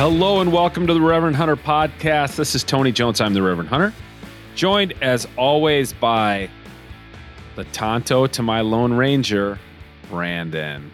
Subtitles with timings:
[0.00, 2.36] Hello and welcome to the Reverend Hunter podcast.
[2.36, 3.20] This is Tony Jones.
[3.20, 3.92] I'm the Reverend Hunter,
[4.54, 6.48] joined as always by
[7.54, 9.58] the Tonto to my Lone Ranger,
[10.08, 10.90] Brandon.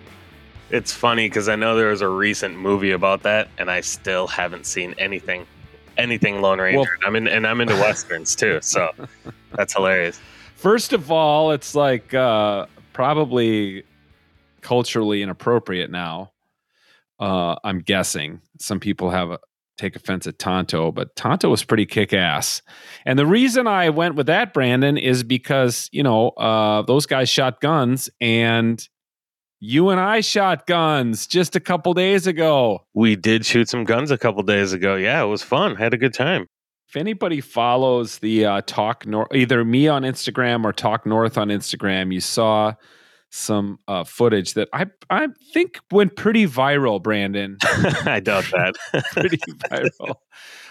[0.70, 4.26] It's funny because I know there was a recent movie about that, and I still
[4.26, 5.46] haven't seen anything,
[5.96, 6.80] anything Lone Ranger.
[6.80, 8.90] Well- I'm in, and I'm into westerns too, so
[9.52, 10.20] that's hilarious.
[10.56, 13.84] First of all, it's like uh, probably
[14.62, 16.32] culturally inappropriate now.
[17.20, 19.38] Uh, I'm guessing some people have a,
[19.76, 22.62] take offense at Tonto, but Tonto was pretty kick ass.
[23.04, 27.28] And the reason I went with that, Brandon, is because you know uh, those guys
[27.28, 28.86] shot guns, and
[29.60, 32.86] you and I shot guns just a couple days ago.
[32.94, 34.96] We did shoot some guns a couple days ago.
[34.96, 35.76] Yeah, it was fun.
[35.76, 36.46] Had a good time.
[36.88, 41.48] If anybody follows the uh, Talk North, either me on Instagram or Talk North on
[41.48, 42.74] Instagram, you saw
[43.36, 47.58] some uh, footage that I I think went pretty viral, Brandon.
[47.64, 48.74] I doubt that.
[49.12, 50.14] pretty viral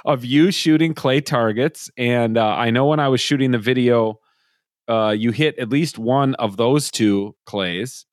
[0.06, 4.20] of you shooting clay targets, and uh, I know when I was shooting the video,
[4.88, 8.06] uh, you hit at least one of those two clays.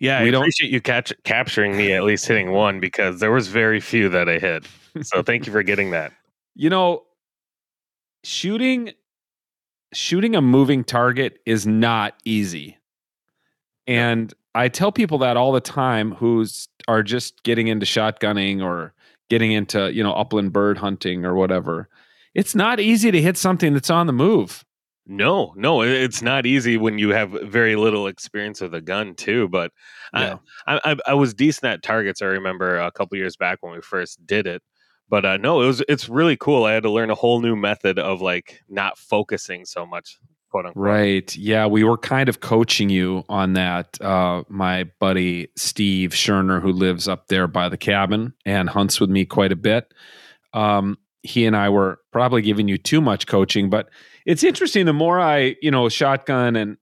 [0.00, 3.30] yeah, We I don't- appreciate you catch, capturing me at least hitting one because there
[3.32, 4.66] was very few that I hit.
[5.02, 6.12] So thank you for getting that.
[6.58, 7.02] You know,
[8.24, 8.92] shooting
[9.92, 12.78] shooting a moving target is not easy.
[13.86, 18.94] And I tell people that all the time who's are just getting into shotgunning or
[19.28, 21.88] getting into, you know, upland bird hunting or whatever.
[22.34, 24.64] It's not easy to hit something that's on the move.
[25.08, 29.48] No, no, it's not easy when you have very little experience with a gun too.
[29.48, 29.72] But
[30.12, 30.38] Yeah.
[30.66, 32.22] I, I, I was decent at targets.
[32.22, 34.62] I remember a couple years back when we first did it.
[35.08, 36.64] But uh, no, it was it's really cool.
[36.64, 40.18] I had to learn a whole new method of like not focusing so much,
[40.50, 40.82] quote unquote.
[40.82, 41.36] Right.
[41.36, 44.00] Yeah, we were kind of coaching you on that.
[44.00, 49.10] Uh, my buddy Steve Scherner, who lives up there by the cabin and hunts with
[49.10, 49.92] me quite a bit,
[50.52, 53.68] um, he and I were probably giving you too much coaching.
[53.68, 53.88] But
[54.24, 54.86] it's interesting.
[54.86, 56.76] The more I, you know, shotgun and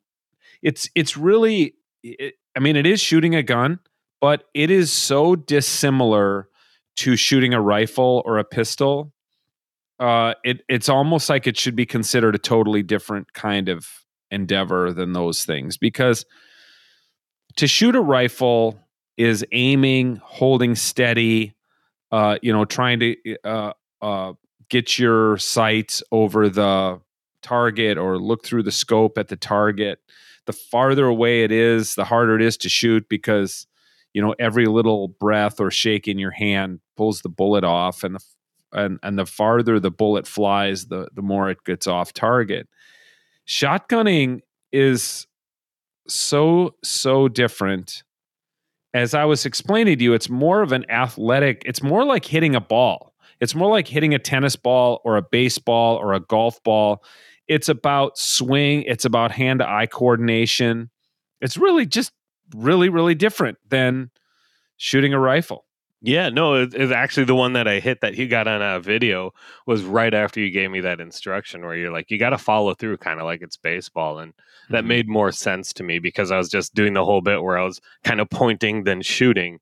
[0.63, 3.81] it's it's really, it, I mean, it is shooting a gun,
[4.21, 6.49] but it is so dissimilar
[6.97, 9.13] to shooting a rifle or a pistol
[10.05, 13.89] uh, it it's almost like it should be considered a totally different kind of
[14.31, 16.27] endeavor than those things because
[17.57, 18.79] to shoot a rifle
[19.17, 21.55] is aiming, holding steady,
[22.13, 23.73] uh, you know, trying to uh,
[24.03, 24.35] uh,
[24.69, 27.01] get your sights over the
[27.41, 30.01] target or look through the scope at the target.
[30.45, 33.67] The farther away it is, the harder it is to shoot because
[34.13, 38.17] you know every little breath or shake in your hand pulls the bullet off, and
[38.17, 38.25] the
[38.75, 42.69] and and the farther the bullet flies, the the more it gets off target.
[43.47, 44.41] Shotgunning
[44.73, 45.27] is
[46.09, 48.03] so so different.
[48.93, 51.63] As I was explaining to you, it's more of an athletic.
[51.67, 53.15] It's more like hitting a ball.
[53.41, 57.03] It's more like hitting a tennis ball or a baseball or a golf ball.
[57.49, 58.83] It's about swing.
[58.83, 60.91] It's about hand to eye coordination.
[61.41, 62.13] It's really just
[62.55, 64.11] really really different than
[64.77, 65.65] shooting a rifle.
[66.07, 68.79] Yeah, no, it, it's actually the one that I hit that he got on a
[68.79, 69.33] video
[69.67, 72.75] was right after you gave me that instruction where you're like, you got to follow
[72.75, 74.19] through kind of like it's baseball.
[74.19, 74.35] And
[74.69, 74.89] that Mhm.
[74.89, 77.65] made more sense to me because I was just doing the whole bit where I
[77.65, 79.61] was kind of pointing then shooting.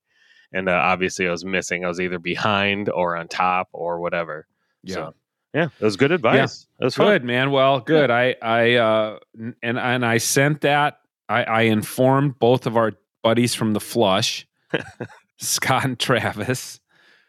[0.52, 1.84] And uh, obviously I was missing.
[1.84, 4.46] I was either behind or on top or whatever.
[4.86, 5.14] So,
[5.54, 6.66] yeah, it was good advice.
[6.80, 7.06] It was fun.
[7.06, 7.52] Good man.
[7.52, 8.10] Well, good.
[8.10, 9.18] I I uh
[9.62, 10.98] and and I sent that.
[11.28, 12.92] I, I informed both of our
[13.22, 14.46] buddies from the flush,
[15.38, 16.80] Scott and Travis,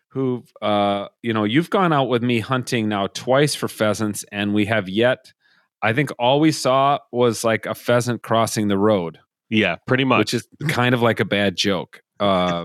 [0.10, 4.54] who uh you know you've gone out with me hunting now twice for pheasants, and
[4.54, 5.34] we have yet.
[5.82, 9.20] I think all we saw was like a pheasant crossing the road,
[9.50, 10.20] Yeah, pretty much.
[10.20, 12.02] which is kind of like a bad joke.
[12.22, 12.64] Uh,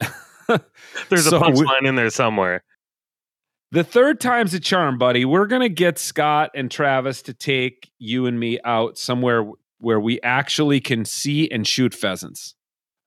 [1.08, 2.64] There's so a punchline in there somewhere.
[3.72, 5.24] The third time's a charm, buddy.
[5.24, 9.44] We're gonna get Scott and Travis to take you and me out somewhere
[9.78, 12.54] where we actually can see and shoot pheasants.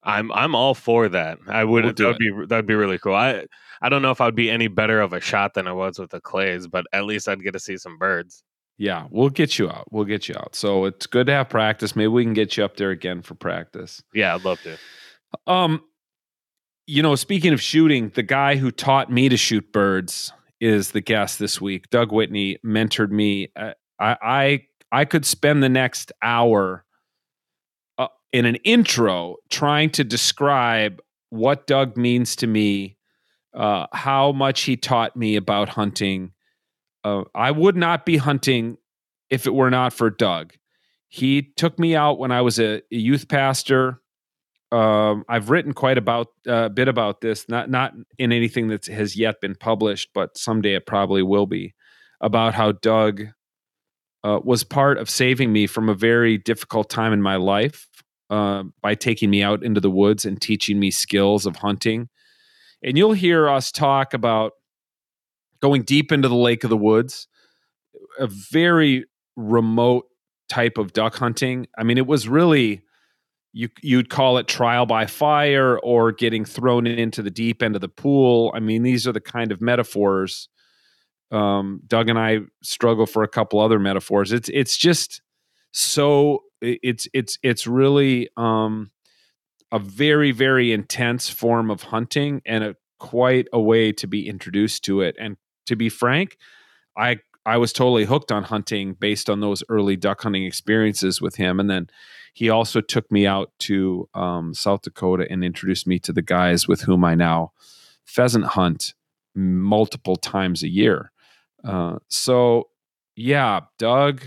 [0.04, 1.40] I'm I'm all for that.
[1.48, 3.16] I would We'll that'd be that'd be really cool.
[3.16, 3.46] I
[3.82, 6.12] I don't know if I'd be any better of a shot than I was with
[6.12, 8.44] the clays, but at least I'd get to see some birds.
[8.78, 9.92] Yeah, we'll get you out.
[9.92, 10.56] We'll get you out.
[10.56, 11.98] So it's good to have practice.
[11.98, 14.02] Maybe we can get you up there again for practice.
[14.14, 14.78] Yeah, I'd love to.
[15.52, 15.82] Um,
[16.88, 20.32] you know, speaking of shooting, the guy who taught me to shoot birds
[20.62, 21.90] is the guest this week.
[21.90, 23.52] Doug Whitney mentored me.
[23.56, 24.62] Uh, I I
[24.92, 26.86] I could spend the next hour
[28.32, 32.98] in an intro trying to describe what Doug means to me,
[33.54, 36.32] uh, how much he taught me about hunting.
[37.04, 38.78] Uh, I would not be hunting
[39.30, 40.54] if it were not for Doug.
[41.08, 44.02] He took me out when I was a, youth pastor
[44.72, 48.86] um, I've written quite about a uh, bit about this, not not in anything that
[48.86, 51.74] has yet been published, but someday it probably will be,
[52.22, 53.24] about how Doug
[54.24, 57.88] uh, was part of saving me from a very difficult time in my life
[58.30, 62.10] uh, by taking me out into the woods and teaching me skills of hunting.
[62.84, 64.54] And you'll hear us talk about
[65.62, 67.28] going deep into the lake of the woods,
[68.20, 69.06] a very
[69.36, 70.06] remote
[70.50, 71.68] type of duck hunting.
[71.78, 72.82] I mean, it was really
[73.52, 77.82] you you'd call it trial by fire or getting thrown into the deep end of
[77.82, 78.52] the pool.
[78.56, 80.50] I mean, these are the kind of metaphors.
[81.32, 84.32] Um, Doug and I struggle for a couple other metaphors.
[84.32, 85.22] It's it's just
[85.72, 88.92] so it's it's it's really um,
[89.72, 94.84] a very very intense form of hunting and a quite a way to be introduced
[94.86, 95.16] to it.
[95.20, 96.38] And to be frank,
[96.98, 101.36] I I was totally hooked on hunting based on those early duck hunting experiences with
[101.36, 101.60] him.
[101.60, 101.90] And then
[102.34, 106.68] he also took me out to um, South Dakota and introduced me to the guys
[106.68, 107.54] with whom I now
[108.06, 108.94] pheasant hunt
[109.34, 111.12] multiple times a year.
[111.64, 112.70] Uh, so,
[113.16, 114.22] yeah, Doug,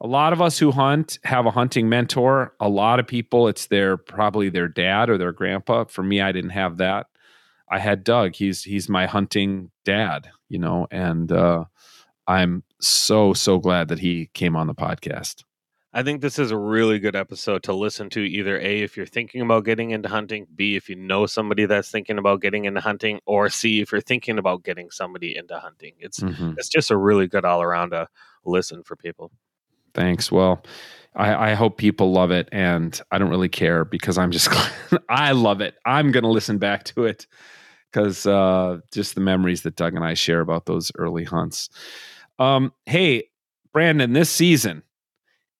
[0.00, 2.54] a lot of us who hunt have a hunting mentor.
[2.60, 5.84] A lot of people, it's their probably their dad or their grandpa.
[5.84, 7.06] For me, I didn't have that.
[7.70, 8.34] I had Doug.
[8.34, 11.64] He's he's my hunting dad, you know, and uh,
[12.26, 15.44] I'm so so glad that he came on the podcast.
[15.92, 19.06] I think this is a really good episode to listen to either A if you're
[19.06, 22.80] thinking about getting into hunting, B if you know somebody that's thinking about getting into
[22.80, 25.94] hunting, or C if you're thinking about getting somebody into hunting.
[25.98, 26.52] It's mm-hmm.
[26.56, 28.06] it's just a really good all around a uh,
[28.44, 29.32] listen for people.
[29.98, 30.30] Thanks.
[30.30, 30.62] Well,
[31.16, 34.48] I, I, hope people love it, and I don't really care because I'm just
[35.08, 35.74] I love it.
[35.84, 37.26] I'm gonna listen back to it
[37.90, 41.68] because uh, just the memories that Doug and I share about those early hunts.
[42.38, 43.24] Um, hey,
[43.72, 44.84] Brandon, this season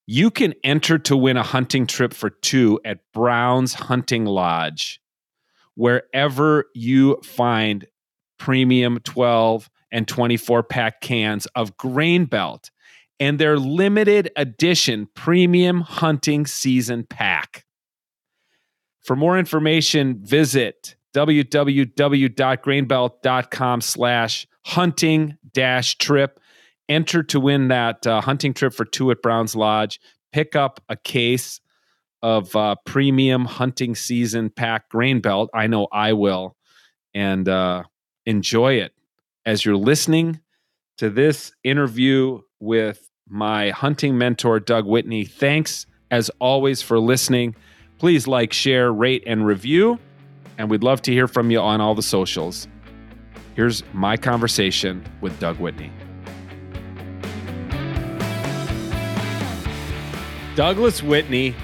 [0.06, 5.00] you can enter to win a hunting trip for two at Brown's Hunting Lodge,
[5.74, 7.88] wherever you find
[8.38, 12.70] premium 12 and 24 pack cans of Grain Belt
[13.20, 17.64] and their limited edition premium hunting season pack.
[19.00, 26.38] For more information, visit www.grainbelt.com slash hunting dash trip
[26.88, 30.00] enter to win that uh, hunting trip for two at Browns Lodge.
[30.32, 31.60] Pick up a case
[32.22, 35.50] of uh, premium hunting season pack grain belt.
[35.54, 36.56] I know I will,
[37.14, 37.84] and uh,
[38.26, 38.92] enjoy it
[39.46, 40.40] as you're listening
[40.98, 45.24] to this interview with my hunting mentor, Doug Whitney.
[45.24, 47.54] Thanks as always for listening.
[47.98, 49.98] Please like, share, rate, and review.
[50.56, 52.66] And we'd love to hear from you on all the socials.
[53.54, 55.92] Here's my conversation with Doug Whitney.
[60.54, 61.54] Douglas Whitney,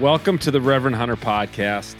[0.00, 1.94] welcome to the Reverend Hunter podcast.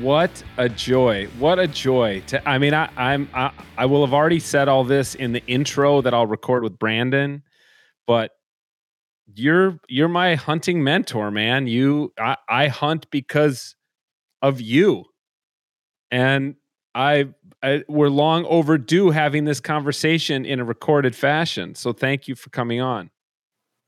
[0.00, 1.26] What a joy!
[1.38, 2.22] What a joy!
[2.26, 5.42] To I mean, I, I'm I, I will have already said all this in the
[5.46, 7.42] intro that I'll record with Brandon,
[8.06, 8.32] but
[9.34, 11.66] you're you're my hunting mentor, man.
[11.66, 13.74] You I, I hunt because
[14.42, 15.04] of you,
[16.10, 16.56] and
[16.94, 17.28] I,
[17.62, 21.74] I we're long overdue having this conversation in a recorded fashion.
[21.74, 23.10] So thank you for coming on.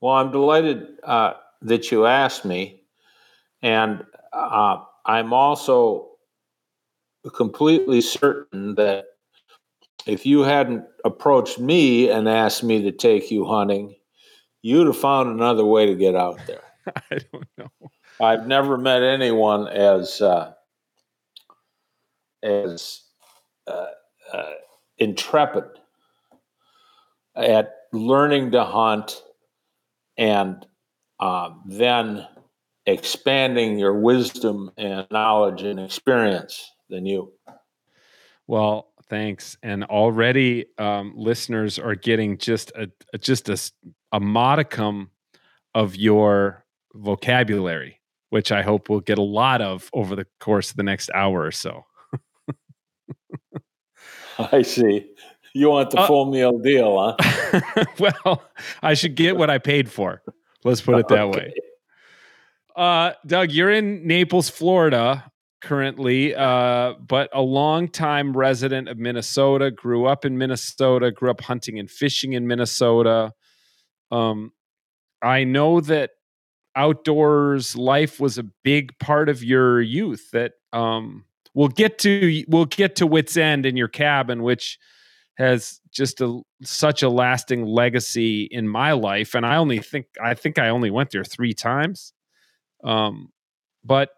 [0.01, 2.81] Well, I'm delighted uh, that you asked me.
[3.61, 6.09] And uh, I'm also
[7.35, 9.05] completely certain that
[10.05, 13.95] if you hadn't approached me and asked me to take you hunting,
[14.61, 16.63] you'd have found another way to get out there.
[17.11, 17.67] I don't know.
[18.21, 20.53] I've never met anyone as uh,
[22.43, 23.01] as
[23.67, 23.85] uh,
[24.33, 24.51] uh,
[24.97, 25.63] intrepid
[27.35, 29.21] at learning to hunt
[30.17, 30.65] and
[31.19, 32.27] uh, then
[32.91, 37.33] expanding your wisdom and knowledge and experience than you.
[38.47, 39.57] Well, thanks.
[39.61, 43.59] And already um, listeners are getting just a just a,
[44.11, 45.11] a modicum
[45.75, 50.77] of your vocabulary, which I hope we'll get a lot of over the course of
[50.77, 51.85] the next hour or so.
[54.39, 55.11] I see.
[55.53, 57.85] You want the uh, full meal deal, huh?
[57.99, 58.43] well,
[58.81, 60.21] I should get what I paid for.
[60.63, 61.39] Let's put it that okay.
[61.39, 61.53] way.
[62.79, 65.29] Uh, Doug, you're in Naples, Florida
[65.61, 71.77] currently, uh, but a long-time resident of Minnesota, grew up in Minnesota, grew up hunting
[71.77, 73.33] and fishing in Minnesota.
[74.11, 74.53] Um,
[75.21, 76.11] I know that
[76.73, 82.63] outdoors life was a big part of your youth that um, we'll get to we'll
[82.63, 84.79] get to wits end in your cabin which
[85.37, 90.33] has just a such a lasting legacy in my life and i only think i
[90.33, 92.13] think i only went there three times
[92.83, 93.31] um
[93.83, 94.09] but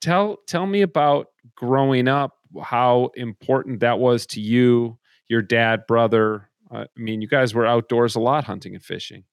[0.00, 6.50] tell tell me about growing up, how important that was to you, your dad, brother.
[6.70, 9.24] I mean, you guys were outdoors a lot hunting and fishing.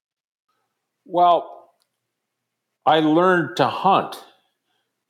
[1.04, 1.70] Well,
[2.86, 4.22] I learned to hunt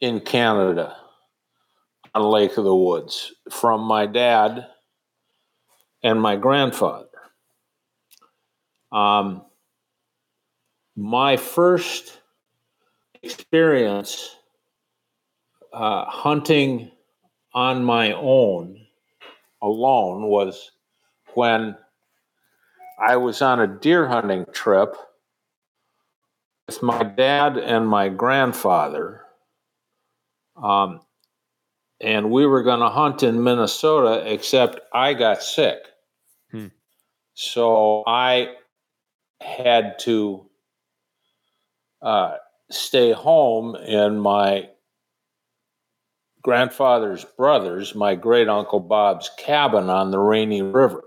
[0.01, 0.97] in Canada
[2.15, 4.67] on Lake of the Woods from my dad
[6.03, 7.07] and my grandfather.
[8.91, 9.43] Um,
[10.97, 12.19] my first
[13.23, 14.37] experience
[15.73, 16.91] uh, hunting
[17.55, 18.79] on my own
[19.61, 20.71] alone was
[21.35, 21.77] when
[22.99, 24.95] I was on a deer hunting trip
[26.67, 29.23] with my dad and my grandfather.
[30.57, 31.01] Um,
[32.01, 35.79] and we were going to hunt in Minnesota, except I got sick.
[36.51, 36.69] Hmm.
[37.35, 38.55] So I
[39.41, 40.47] had to
[42.03, 42.37] uh,
[42.71, 44.69] stay home in my
[46.43, 51.05] grandfather's brothers, my great uncle Bob's cabin on the Rainy River,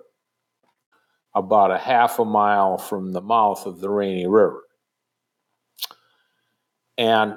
[1.36, 4.64] about a half a mile from the mouth of the Rainy River.
[6.98, 7.36] And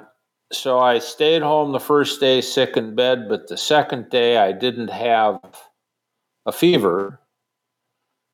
[0.51, 4.51] so I stayed home the first day sick in bed, but the second day I
[4.51, 5.39] didn't have
[6.45, 7.19] a fever.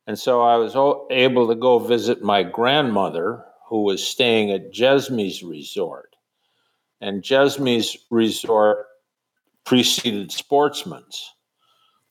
[0.07, 0.75] And so I was
[1.09, 6.15] able to go visit my grandmother, who was staying at Jesme's Resort.
[7.01, 8.85] And Jesme's Resort
[9.65, 11.31] preceded Sportsman's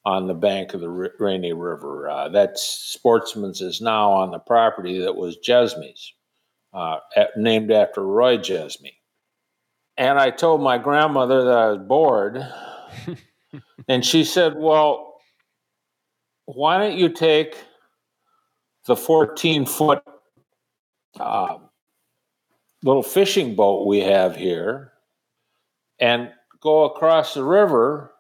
[0.05, 2.11] on the bank of the Rainy River.
[2.11, 6.13] Uh, that Sportsman's is now on the property that was Jesme's,
[6.75, 8.93] uh, at, named after Roy Jesme.
[9.97, 12.47] And I told my grandmother that I was bored.
[13.89, 15.15] and she said, Well,
[16.47, 17.57] why don't you take
[18.87, 20.03] the 14 foot
[21.19, 21.59] uh,
[22.83, 24.93] little fishing boat we have here
[25.99, 26.31] and
[26.61, 28.13] go across the river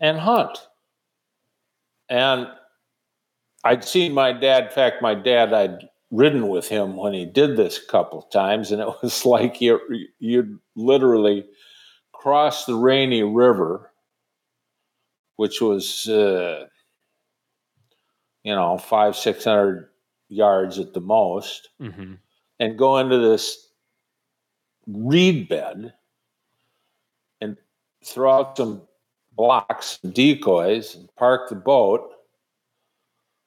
[0.00, 0.58] and hunt?
[2.08, 2.48] And
[3.64, 7.56] I'd seen my dad, in fact, my dad, I'd ridden with him when he did
[7.56, 9.80] this a couple times, and it was like you
[10.18, 11.46] you'd literally
[12.12, 13.92] cross the Rainy River,
[15.36, 16.66] which was uh,
[18.42, 19.89] you know five six hundred
[20.30, 22.14] yards at the most, mm-hmm.
[22.58, 23.68] and go into this
[24.86, 25.92] reed bed
[27.40, 27.56] and
[28.04, 28.82] throw out some
[29.32, 32.10] blocks, decoys, and park the boat,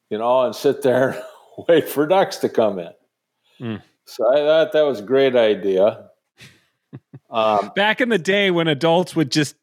[0.09, 1.09] you know, and sit there
[1.57, 2.91] and wait for ducks to come in.
[3.59, 3.81] Mm.
[4.05, 6.09] So I thought that was a great idea.
[7.29, 9.55] Um, Back in the day when adults would just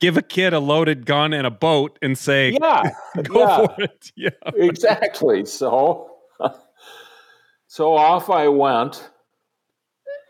[0.00, 2.90] give a kid a loaded gun and a boat and say, "Yeah,
[3.24, 5.44] go yeah, for it." Yeah, exactly.
[5.44, 6.17] So,
[7.66, 9.10] so off I went,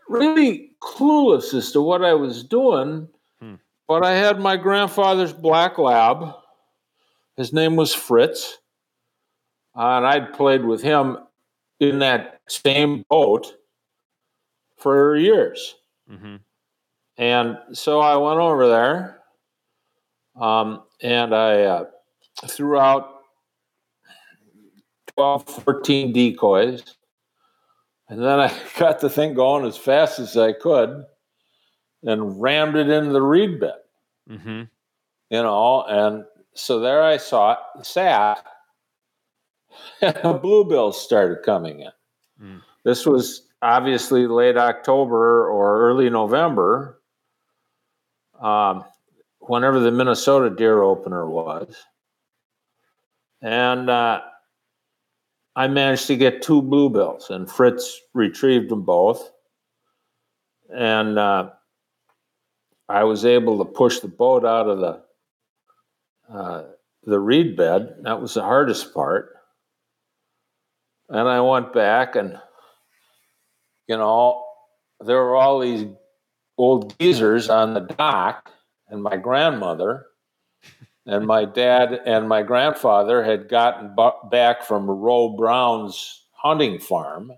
[0.07, 3.07] really clueless as to what I was doing.
[3.41, 3.55] Hmm.
[3.87, 6.33] But I had my grandfather's black lab.
[7.37, 8.59] His name was Fritz
[9.75, 11.17] and I'd played with him
[11.79, 13.53] in that same boat
[14.77, 15.75] for years.
[16.11, 16.37] Mm-hmm.
[17.17, 19.19] And so I went over there
[20.35, 21.85] um, and I uh,
[22.45, 23.18] threw out
[25.19, 26.95] 12, 14 decoys.
[28.07, 31.03] And then I got the thing going as fast as I could
[32.03, 33.73] and rammed it into the reed bed.
[34.29, 34.61] Mm-hmm.
[35.29, 36.23] You know, and
[36.53, 38.45] so there I saw it, sat
[40.01, 41.91] and bluebills started coming in.
[42.41, 42.61] Mm.
[42.85, 47.01] This was obviously late October or early November,
[48.39, 48.85] um,
[49.39, 51.75] whenever the Minnesota deer opener was.
[53.41, 54.21] And uh,
[55.55, 59.31] I managed to get two bluebills, and Fritz retrieved them both.
[60.73, 61.49] And uh,
[62.87, 65.03] I was able to push the boat out of the
[66.31, 66.63] uh,
[67.03, 67.95] the reed bed.
[68.01, 69.35] That was the hardest part.
[71.09, 72.39] And I went back and,
[73.87, 74.43] you know,
[74.99, 75.85] there were all these
[76.57, 78.51] old geezers on the dock,
[78.89, 80.05] and my grandmother
[81.05, 87.31] and my dad and my grandfather had gotten b- back from Roe Brown's hunting farm.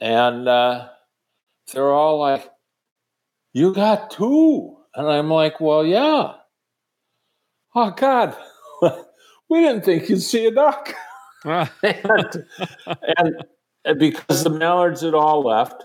[0.00, 0.88] And uh,
[1.72, 2.48] they're all like,
[3.52, 4.76] You got two.
[4.94, 6.34] And I'm like, Well, yeah.
[7.74, 8.36] Oh, God,
[9.50, 10.94] we didn't think you'd see a duck.
[11.44, 11.68] and,
[13.84, 15.84] and, because the mallards had all left,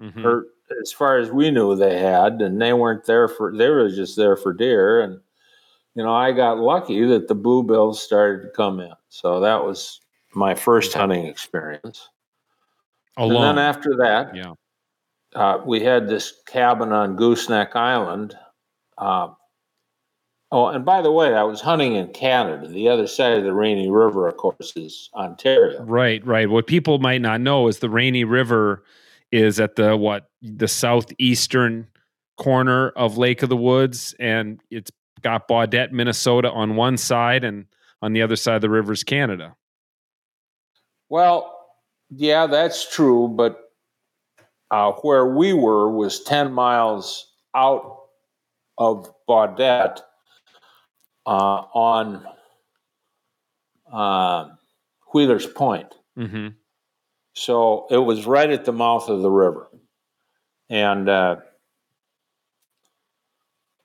[0.00, 0.26] mm-hmm.
[0.26, 0.46] or
[0.82, 4.16] as far as we knew, they had, and they weren't there for they were just
[4.16, 5.00] there for deer.
[5.00, 5.20] And
[5.98, 10.00] you know, I got lucky that the bluebills started to come in, so that was
[10.32, 12.08] my first hunting experience.
[13.16, 13.34] Alone.
[13.34, 14.52] And then after that, yeah,
[15.34, 18.36] uh, we had this cabin on Gooseneck Island.
[18.96, 19.30] Uh,
[20.52, 22.68] oh, and by the way, I was hunting in Canada.
[22.68, 25.82] The other side of the Rainy River, of course, is Ontario.
[25.82, 26.48] Right, right.
[26.48, 28.84] What people might not know is the Rainy River
[29.32, 31.88] is at the what the southeastern
[32.36, 37.66] corner of Lake of the Woods, and it's got Baudette, Minnesota on one side, and
[38.02, 39.54] on the other side of the river is Canada.
[41.08, 41.54] Well,
[42.10, 43.60] yeah, that's true, but
[44.70, 47.98] uh, where we were was 10 miles out
[48.76, 50.00] of Baudette
[51.26, 52.24] uh, on
[53.92, 54.48] uh,
[55.12, 55.94] Wheeler's Point.
[56.18, 56.48] Mm-hmm.
[57.34, 59.68] So it was right at the mouth of the river.
[60.70, 61.08] And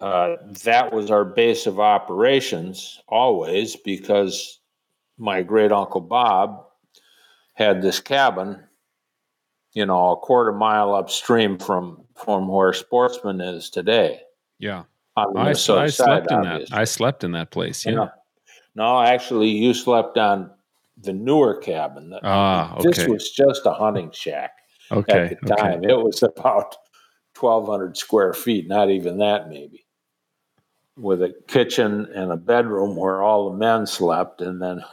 [0.04, 4.60] uh, that was our base of operations always because
[5.18, 6.66] my great uncle Bob
[7.54, 8.62] had this cabin,
[9.72, 14.20] you know, a quarter mile upstream from from where Sportsman is today.
[14.60, 14.84] Yeah,
[15.16, 16.66] I, I side, slept in obviously.
[16.66, 16.80] that.
[16.82, 17.86] I slept in that place.
[17.86, 18.10] Yeah.
[18.76, 20.52] No, actually, you slept on
[20.98, 22.14] the newer cabin.
[22.24, 22.90] Ah, okay.
[22.90, 24.52] This was just a hunting shack
[24.92, 25.80] okay, at the time.
[25.80, 25.94] Okay.
[25.94, 26.76] It was about
[27.40, 29.83] 1,200 square feet, not even that, maybe,
[30.96, 34.42] with a kitchen and a bedroom where all the men slept.
[34.42, 34.84] And then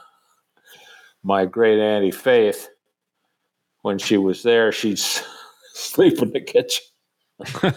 [1.22, 2.68] my great auntie Faith,
[3.82, 4.98] when she was there, she'd
[5.74, 6.84] sleep in the kitchen.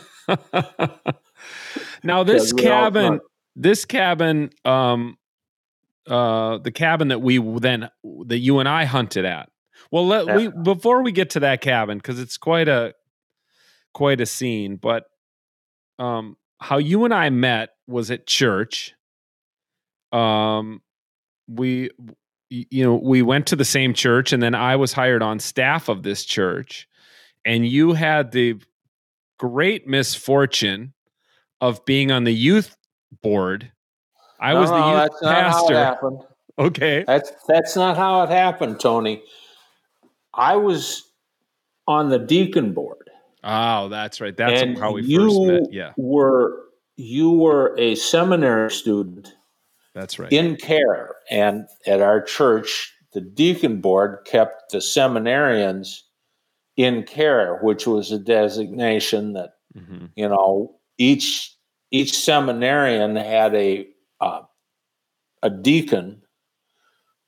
[2.03, 3.19] now this cabin,
[3.55, 5.17] this cabin, um,
[6.07, 7.89] uh, the cabin that we then
[8.25, 9.49] that you and I hunted at.
[9.91, 10.35] Well, let yeah.
[10.35, 12.93] we before we get to that cabin because it's quite a
[13.93, 14.75] quite a scene.
[14.75, 15.05] But
[15.99, 18.93] um, how you and I met was at church.
[20.11, 20.81] Um,
[21.47, 21.89] we
[22.49, 25.89] you know we went to the same church, and then I was hired on staff
[25.89, 26.87] of this church,
[27.45, 28.59] and you had the
[29.39, 30.93] great misfortune
[31.59, 32.75] of being on the youth
[33.21, 33.71] board
[34.43, 35.25] I was the youth that's pastor.
[35.25, 36.19] Not how it happened.
[36.59, 37.03] Okay.
[37.07, 39.23] That's that's not how it happened, Tony.
[40.35, 41.11] I was
[41.87, 43.02] on the deacon board.
[43.43, 44.35] Oh, that's right.
[44.35, 45.73] That's and how we first met.
[45.73, 45.93] Yeah.
[45.97, 46.63] Were
[46.95, 49.33] you were a seminary student.
[49.95, 50.31] That's right.
[50.31, 51.15] In care.
[51.29, 55.99] And at our church, the deacon board kept the seminarians
[56.77, 60.05] in care, which was a designation that, mm-hmm.
[60.15, 61.55] you know, each
[61.91, 63.87] each seminarian had a
[64.19, 64.41] uh,
[65.43, 66.21] a deacon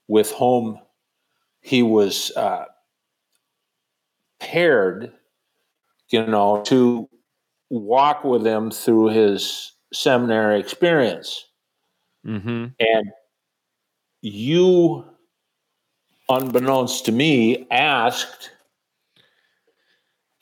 [0.08, 0.80] with whom
[1.62, 2.66] he was uh,
[4.40, 5.12] paired,
[6.10, 7.10] you know, to
[7.70, 11.46] walk with him through his seminary experience.
[12.26, 12.66] Mm-hmm.
[12.80, 13.12] And
[14.22, 15.06] you,
[16.30, 18.52] unbeknownst to me, asked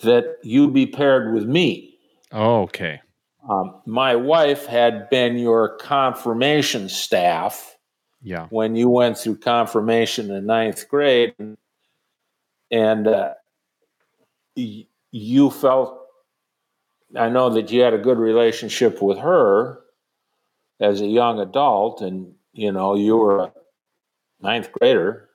[0.01, 1.97] that you be paired with me.
[2.31, 3.01] Oh, okay.
[3.49, 7.77] Um, my wife had been your confirmation staff.
[8.21, 8.47] Yeah.
[8.49, 11.57] When you went through confirmation in ninth grade, and,
[12.71, 13.33] and uh,
[14.55, 16.07] y- you felt,
[17.15, 19.79] I know that you had a good relationship with her
[20.81, 23.53] as a young adult, and you know you were a
[24.41, 25.29] ninth grader.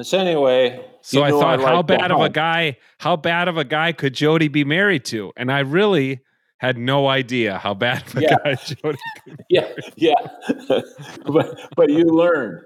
[0.00, 3.64] So anyway, so I thought, I how bad of a guy, how bad of a
[3.64, 5.30] guy could Jody be married to?
[5.36, 6.20] And I really
[6.56, 8.36] had no idea how bad of a yeah.
[8.42, 10.14] guy Jody could Yeah, yeah.
[11.26, 12.62] but but you learned.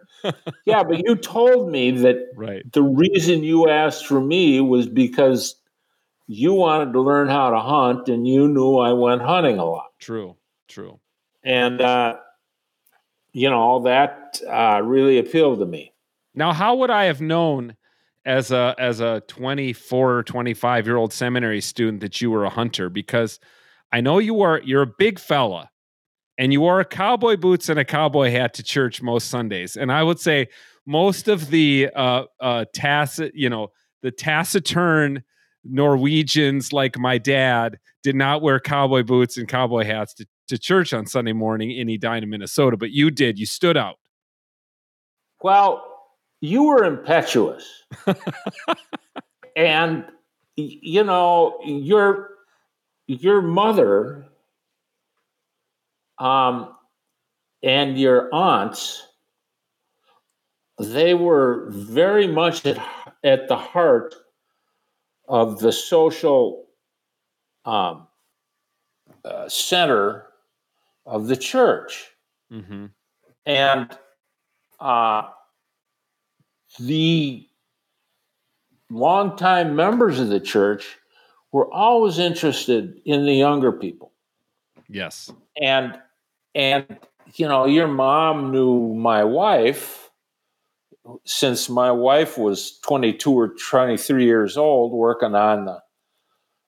[0.64, 2.62] Yeah, but you told me that right.
[2.72, 5.56] the reason you asked for me was because
[6.28, 9.88] you wanted to learn how to hunt and you knew I went hunting a lot.
[9.98, 10.36] True,
[10.68, 11.00] true.
[11.42, 12.16] And uh,
[13.32, 15.92] you know, all that uh, really appealed to me.
[16.34, 17.76] Now, how would I have known
[18.24, 22.90] as a as a 24 25 year old seminary student that you were a hunter
[22.90, 23.40] because
[23.90, 25.70] I know you are you're a big fella
[26.36, 29.76] and you wore cowboy boots and a cowboy hat to church most Sundays.
[29.76, 30.48] And I would say
[30.84, 33.68] most of the uh, uh, tacit, you know,
[34.02, 35.24] the taciturn
[35.64, 40.92] Norwegians like my dad did not wear cowboy boots and cowboy hats to, to church
[40.92, 43.38] on Sunday morning in Edina, Minnesota, but you did.
[43.38, 43.96] You stood out.
[45.42, 45.84] Well,
[46.40, 47.84] you were impetuous.
[49.56, 50.04] and,
[50.56, 52.30] you know, you're
[53.08, 54.26] your mother
[56.18, 56.74] um,
[57.62, 59.06] and your aunts,
[60.78, 62.78] they were very much at,
[63.24, 64.14] at the heart
[65.28, 66.66] of the social
[67.64, 68.06] um,
[69.24, 70.26] uh, center
[71.06, 72.06] of the church.
[72.52, 72.86] Mm-hmm.
[73.46, 73.98] And
[74.80, 75.28] uh,
[76.78, 77.46] the
[78.90, 80.96] longtime members of the church
[81.52, 84.12] were always interested in the younger people.
[84.88, 85.30] Yes.
[85.60, 85.98] And
[86.54, 86.98] and
[87.34, 90.07] you know, your mom knew my wife
[91.24, 95.80] since my wife was 22 or 23 years old working on the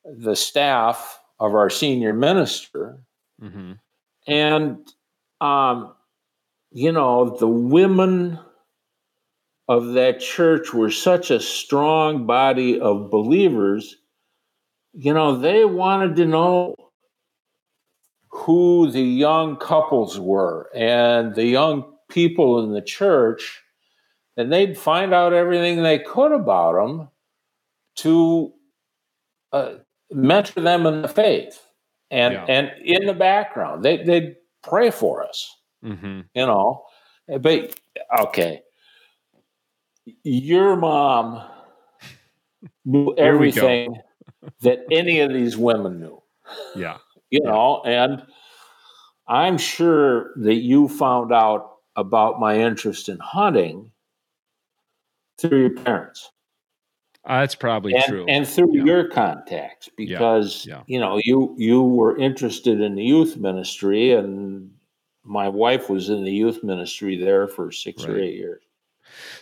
[0.04, 3.02] the staff of our senior minister.
[3.42, 3.72] Mm-hmm.
[4.26, 4.92] And
[5.40, 5.94] um,
[6.72, 8.38] you know, the women
[9.68, 13.96] of that church were such a strong body of believers.
[14.92, 16.74] You know, they wanted to know
[18.30, 23.62] who the young couples were and the young people in the church,
[24.36, 27.08] and they'd find out everything they could about them
[27.96, 28.52] to
[29.52, 29.74] uh,
[30.10, 31.60] mentor them in the faith.
[32.10, 32.44] And yeah.
[32.48, 35.56] and in the background, they they'd pray for us.
[35.84, 36.20] Mm-hmm.
[36.34, 36.84] You know,
[37.40, 37.78] but
[38.20, 38.62] okay,
[40.24, 41.42] your mom
[42.84, 43.96] knew everything
[44.62, 46.20] that any of these women knew.
[46.74, 46.98] Yeah,
[47.30, 47.50] you yeah.
[47.50, 48.24] know, and
[49.28, 53.89] I'm sure that you found out about my interest in hunting
[55.40, 56.30] through your parents.
[57.26, 58.24] Uh, that's probably and, true.
[58.28, 58.84] And through yeah.
[58.84, 60.76] your contacts, because yeah.
[60.76, 60.82] Yeah.
[60.86, 64.70] you know you you were interested in the youth ministry, and
[65.24, 68.10] my wife was in the youth ministry there for six right.
[68.10, 68.62] or eight years.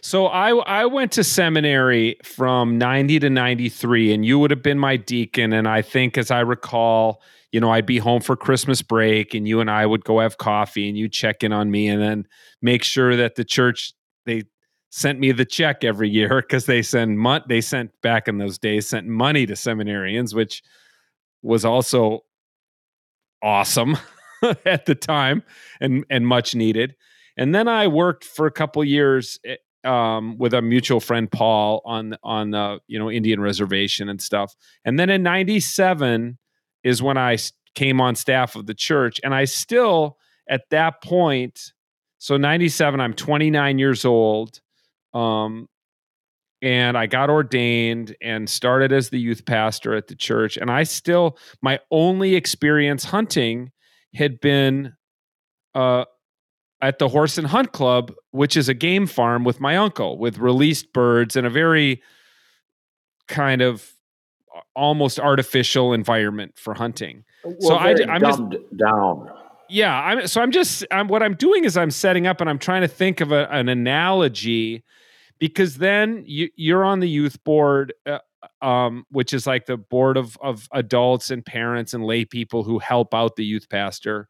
[0.00, 4.78] So I I went to seminary from 90 to 93 and you would have been
[4.78, 8.82] my deacon and I think as I recall, you know, I'd be home for Christmas
[8.82, 11.88] break and you and I would go have coffee and you check in on me
[11.88, 12.26] and then
[12.62, 13.92] make sure that the church
[14.24, 14.44] they
[14.90, 18.58] sent me the check every year because they send mon- they sent back in those
[18.58, 20.62] days sent money to seminarians which
[21.42, 22.24] was also
[23.42, 23.96] awesome
[24.64, 25.42] at the time
[25.80, 26.94] and and much needed.
[27.36, 31.82] And then I worked for a couple years eh, um, with a mutual friend Paul
[31.84, 34.54] on on the you know Indian reservation and stuff.
[34.84, 36.38] And then in 97
[36.84, 37.38] is when I
[37.74, 40.16] came on staff of the church and I still
[40.48, 41.72] at that point
[42.18, 44.60] so 97 I'm 29 years old
[45.18, 45.68] um,
[46.62, 50.56] and I got ordained and started as the youth pastor at the church.
[50.56, 53.70] And I still, my only experience hunting
[54.14, 54.94] had been
[55.74, 56.04] uh,
[56.80, 60.38] at the Horse and Hunt Club, which is a game farm with my uncle with
[60.38, 62.02] released birds and a very
[63.28, 63.92] kind of
[64.74, 67.24] almost artificial environment for hunting.
[67.44, 68.42] Well, so I, am just
[68.76, 69.30] down.
[69.68, 72.58] Yeah, I'm so I'm just I'm what I'm doing is I'm setting up and I'm
[72.58, 74.82] trying to think of a, an analogy
[75.38, 78.18] because then you, you're on the youth board uh,
[78.62, 82.78] um, which is like the board of of adults and parents and lay people who
[82.78, 84.28] help out the youth pastor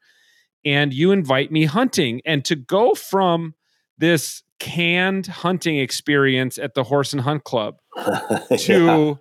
[0.64, 3.54] and you invite me hunting and to go from
[3.96, 7.76] this canned hunting experience at the horse and hunt club
[8.58, 9.14] to yeah.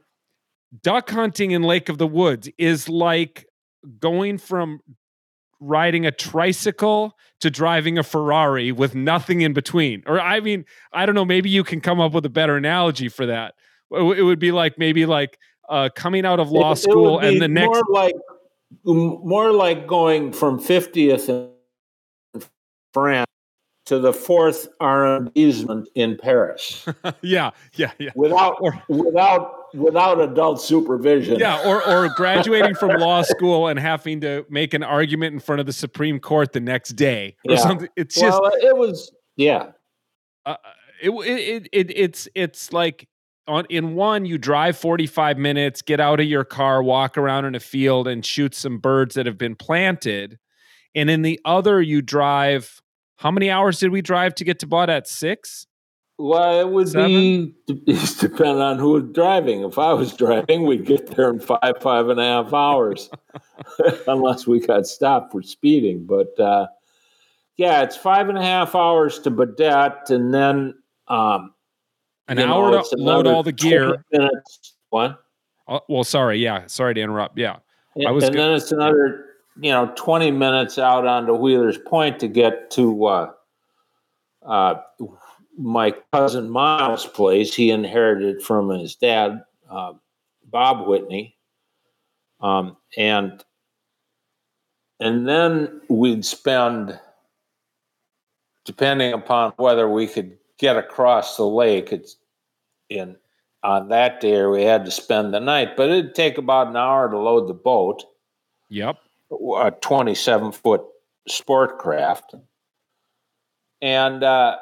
[0.81, 3.45] duck hunting in lake of the woods is like
[3.99, 4.79] going from
[5.59, 10.03] riding a tricycle to driving a Ferrari with nothing in between.
[10.05, 13.09] Or I mean, I don't know, maybe you can come up with a better analogy
[13.09, 13.55] for that.
[13.91, 15.37] It would be like maybe like
[15.69, 18.15] uh, coming out of law it, school it and the next more like
[18.83, 21.29] more like going from 50th
[22.33, 22.45] and
[22.93, 23.27] France
[23.87, 26.85] to the fourth arrondissement in Paris.
[27.21, 28.09] yeah, yeah, yeah.
[28.15, 31.39] Without or, without without adult supervision.
[31.39, 35.61] Yeah, or or graduating from law school and having to make an argument in front
[35.61, 37.59] of the Supreme Court the next day or yeah.
[37.59, 37.89] something.
[37.95, 39.71] It's just it was yeah.
[40.45, 40.55] Uh,
[41.01, 43.07] it, it it it's it's like
[43.47, 47.55] on in one you drive 45 minutes, get out of your car, walk around in
[47.55, 50.37] a field and shoot some birds that have been planted.
[50.93, 52.81] And in the other you drive
[53.17, 55.07] how many hours did we drive to get to Baudette?
[55.07, 55.67] Six?
[56.19, 57.53] Well, it would Seven?
[57.67, 59.61] be depend on who was driving.
[59.61, 63.09] If I was driving, we'd get there in five, five and a half hours,
[64.07, 66.05] unless we got stopped for speeding.
[66.05, 66.67] But uh,
[67.57, 70.75] yeah, it's five and a half hours to Baudette, and then
[71.07, 71.53] um,
[72.27, 74.03] an hour know, to load all the gear.
[74.11, 74.75] Minutes.
[74.89, 75.23] What?
[75.67, 76.39] Uh, well, sorry.
[76.39, 77.37] Yeah, sorry to interrupt.
[77.37, 77.57] Yeah,
[77.95, 78.23] and, I was.
[78.23, 78.41] And good.
[78.41, 79.26] then it's another,
[79.61, 83.05] you know, twenty minutes out onto Wheeler's Point to get to.
[83.05, 83.31] Uh,
[84.45, 84.75] uh,
[85.57, 87.53] my cousin Miles' place.
[87.53, 89.93] He inherited from his dad, uh,
[90.45, 91.35] Bob Whitney,
[92.39, 93.43] um, and
[94.99, 96.99] and then we'd spend,
[98.65, 101.91] depending upon whether we could get across the lake.
[101.91, 102.17] It's
[102.89, 103.15] in
[103.63, 107.09] on that day we had to spend the night, but it'd take about an hour
[107.09, 108.03] to load the boat.
[108.69, 108.97] Yep,
[109.31, 110.81] a twenty-seven foot
[111.27, 112.35] sport craft,
[113.81, 114.23] and.
[114.23, 114.57] Uh,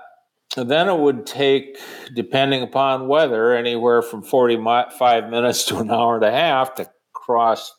[0.57, 1.77] then it would take,
[2.13, 7.73] depending upon weather, anywhere from 45 minutes to an hour and a half to cross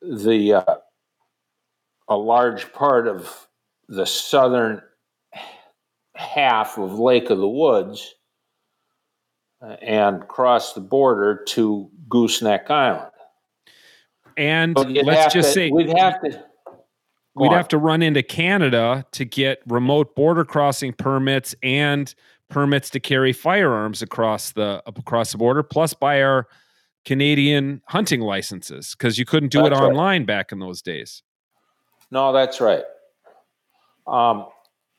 [0.00, 0.76] the uh,
[2.08, 3.48] a large part of
[3.88, 4.82] the southern
[6.14, 8.14] half of Lake of the Woods
[9.62, 13.10] uh, and cross the border to Gooseneck Island.
[14.36, 16.44] And let's just to, say we'd have to
[17.34, 17.54] we'd on.
[17.54, 22.14] have to run into Canada to get remote border crossing permits and
[22.48, 26.46] permits to carry firearms across the across the border, plus buy our
[27.04, 30.26] Canadian hunting licenses because you couldn't do that's it online right.
[30.26, 31.22] back in those days.
[32.10, 32.84] No, that's right.
[34.06, 34.46] Um,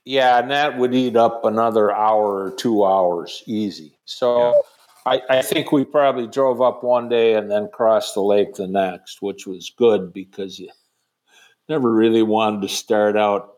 [0.04, 3.98] yeah, and that would eat up another hour or two hours easy.
[4.06, 4.62] So yeah.
[5.06, 8.68] I, I, think we probably drove up one day and then crossed the lake the
[8.68, 10.70] next, which was good because you
[11.70, 13.56] never really wanted to start out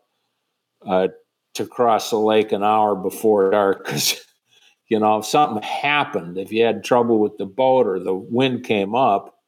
[0.85, 1.07] uh,
[1.53, 4.19] to cross the lake an hour before dark because
[4.87, 8.63] you know if something happened, if you had trouble with the boat or the wind
[8.63, 9.39] came up,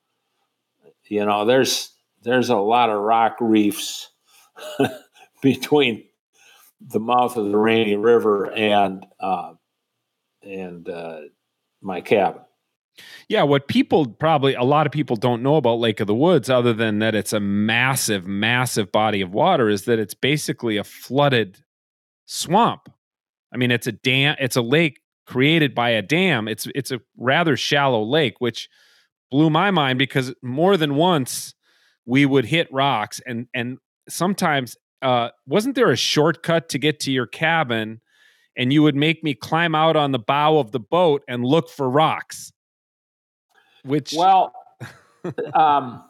[1.06, 1.92] you know there's
[2.24, 4.10] there's a lot of rock reefs
[5.42, 6.04] between
[6.82, 9.54] the mouth of the Rainy River and uh,
[10.42, 11.20] and uh,
[11.82, 12.42] my cabin.
[13.30, 16.50] Yeah, what people probably a lot of people don't know about Lake of the Woods,
[16.50, 20.84] other than that it's a massive, massive body of water, is that it's basically a
[20.84, 21.63] flooded
[22.26, 22.92] swamp.
[23.54, 26.48] I mean, it's a dam, it's a lake created by a dam.
[26.48, 28.68] It's it's a rather shallow lake, which
[29.32, 31.54] blew my mind because more than once
[32.06, 33.78] we would hit rocks and and
[34.10, 38.02] sometimes uh, wasn't there a shortcut to get to your cabin
[38.60, 41.69] and you would make me climb out on the bow of the boat and look
[41.69, 42.54] for rocks
[43.84, 44.54] which well
[45.54, 46.04] um,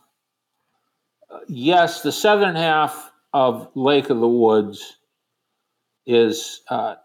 [1.48, 4.98] yes the southern half of lake of the woods
[6.06, 6.96] is uh,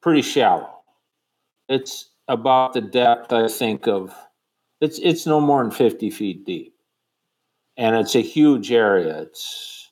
[0.00, 0.70] pretty shallow.
[1.68, 4.14] It's about the depth i think of
[4.84, 6.74] it's it's no more than 50 feet deep.
[7.76, 9.22] And it's a huge area.
[9.22, 9.90] It's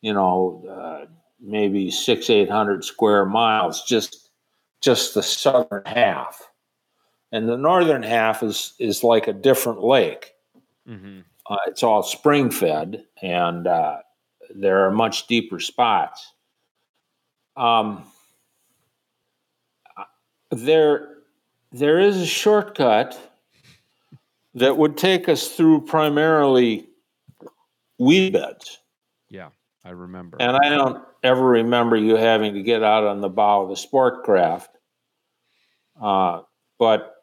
[0.00, 1.06] you know uh,
[1.42, 4.30] maybe six eight hundred square miles just
[4.80, 6.50] just the southern half
[7.32, 10.32] and the northern half is is like a different lake.
[10.88, 11.20] Mm-hmm.
[11.48, 13.98] Uh, it's all spring fed, and uh,
[14.54, 16.32] there are much deeper spots.
[17.56, 18.04] Um,
[20.50, 21.16] there,
[21.72, 23.18] there is a shortcut
[24.54, 26.88] that would take us through primarily
[27.98, 28.78] weed beds.
[29.84, 30.36] I remember.
[30.40, 33.76] And I don't ever remember you having to get out on the bow of the
[33.76, 34.76] sport craft.
[36.00, 36.42] Uh,
[36.78, 37.14] but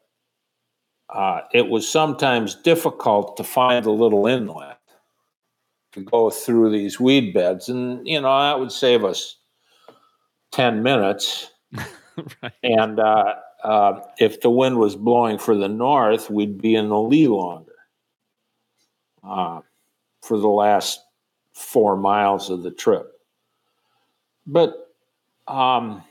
[1.08, 4.78] uh, it was sometimes difficult to find a little inlet
[5.92, 7.68] to go through these weed beds.
[7.68, 9.36] And, you know, that would save us
[10.52, 11.50] 10 minutes.
[12.42, 12.52] right.
[12.62, 17.00] And uh, uh, if the wind was blowing for the north, we'd be in the
[17.00, 17.72] lee longer
[19.22, 19.60] uh,
[20.22, 21.00] for the last
[21.58, 23.12] four miles of the trip.
[24.46, 24.94] But,
[25.46, 26.02] um,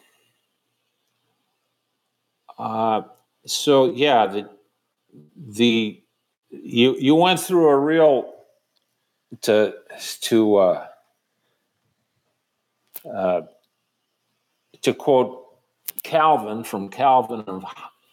[2.58, 3.04] uh,
[3.46, 4.50] so yeah, the
[5.36, 6.02] the
[6.50, 8.34] you you went through a real
[9.42, 9.74] to
[10.22, 10.88] to uh,
[13.12, 13.42] uh,
[14.82, 15.46] to quote
[16.04, 17.64] Calvin from Calvin and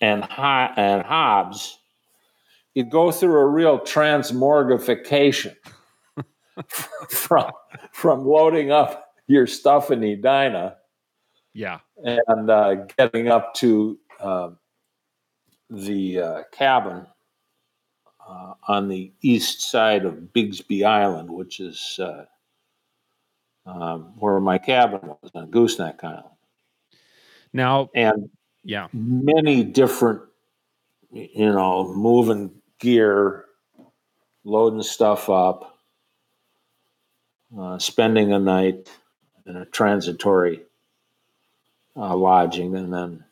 [0.00, 0.28] and,
[0.76, 1.78] and Hobbes,
[2.74, 5.56] you go through a real transmorgification
[7.08, 7.50] from
[7.92, 10.76] from loading up your stuff in Edina,
[11.52, 14.50] yeah, and uh, getting up to uh,
[15.70, 17.06] the uh, cabin
[18.26, 22.24] uh, on the east side of Bigsby Island, which is uh,
[23.66, 26.24] um, where my cabin was on Gooseneck Island.
[27.52, 28.30] Now, and
[28.64, 30.22] yeah, many different,
[31.12, 33.44] you know, moving gear,
[34.44, 35.73] loading stuff up,
[37.58, 38.90] uh, spending a night
[39.46, 40.62] in a transitory
[41.96, 43.24] uh, lodging, and then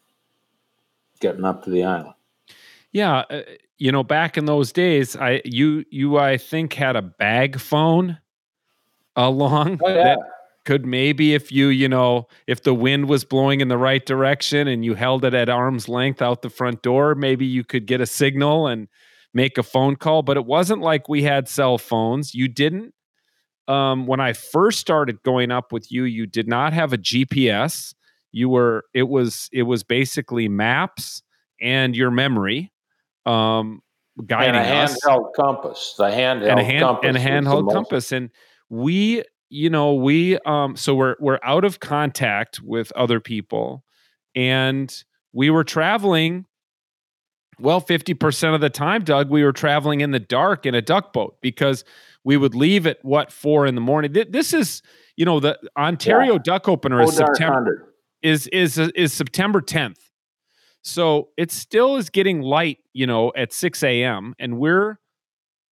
[1.21, 2.15] getting up to the island.
[2.93, 3.43] Yeah, uh,
[3.79, 8.19] you know, back in those days, I you you I think had a bag phone
[9.17, 10.05] along oh, yeah.
[10.05, 10.19] that
[10.65, 14.69] could maybe if you you know if the wind was blowing in the right direction
[14.69, 18.01] and you held it at arm's length out the front door, maybe you could get
[18.01, 18.89] a signal and
[19.35, 20.23] make a phone call.
[20.23, 22.35] But it wasn't like we had cell phones.
[22.35, 22.95] You didn't.
[23.69, 27.95] Um, when I first started going up with you, you did not have a GPS.
[28.33, 31.23] You were it was it was basically maps
[31.61, 32.73] and your memory
[33.27, 33.83] um,
[34.27, 34.99] guiding and a us.
[35.05, 38.31] handheld compass, the handheld and a hand, compass, and a handheld compass, and
[38.69, 43.85] we, you know, we, um, so we're we're out of contact with other people,
[44.35, 46.47] and we were traveling
[47.59, 51.13] Well, 50% of the time, Doug, we were traveling in the dark in a duck
[51.13, 51.85] boat because
[52.25, 54.13] we would leave at what, four in the morning.
[54.13, 54.83] This is,
[55.17, 56.41] you know, the Ontario yeah.
[56.45, 59.99] duck opener is September, is, is, is September 10th.
[60.83, 64.35] So it still is getting light, you know, at 6 a.m.
[64.39, 64.99] and we're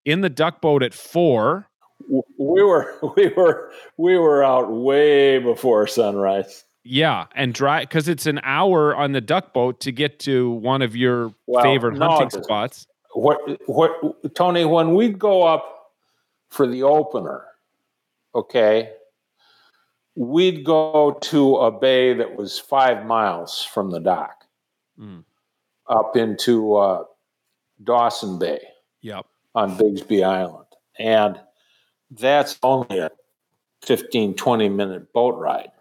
[0.05, 1.69] in the duck boat at four.
[2.09, 6.65] We were we were we were out way before sunrise.
[6.83, 10.81] Yeah, and dry because it's an hour on the duck boat to get to one
[10.81, 12.87] of your well, favorite no, hunting spots.
[13.15, 14.65] What what Tony?
[14.65, 15.80] When we go up
[16.51, 17.45] for the opener,
[18.35, 18.93] okay,
[20.15, 24.45] we'd go to a bay that was five miles from the dock,
[24.99, 25.25] mm.
[25.89, 27.05] up into uh,
[27.83, 28.61] Dawson Bay.
[29.01, 30.67] Yep on Bigsby Island.
[30.99, 31.41] And
[32.11, 33.11] that's only a
[33.83, 35.73] 15, 20 minute boat ride.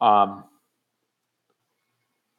[0.00, 0.44] Um,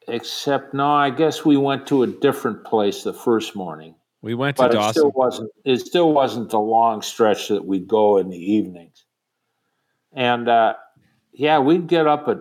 [0.07, 3.95] except, no, I guess we went to a different place the first morning.
[4.25, 4.89] We went to but Dawson.
[4.89, 5.51] It still wasn't.
[5.65, 9.05] It still wasn't the long stretch that we'd go in the evenings.
[10.13, 10.73] And uh,
[11.31, 12.39] yeah, we'd get up at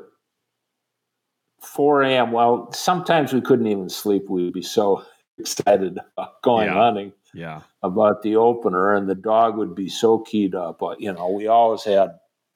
[1.60, 2.32] 4 a.m.
[2.32, 4.30] Well, sometimes we couldn't even sleep.
[4.30, 5.04] We'd be so
[5.38, 6.74] excited about going yeah.
[6.74, 11.28] hunting yeah about the opener and the dog would be so keyed up you know
[11.28, 12.10] we always had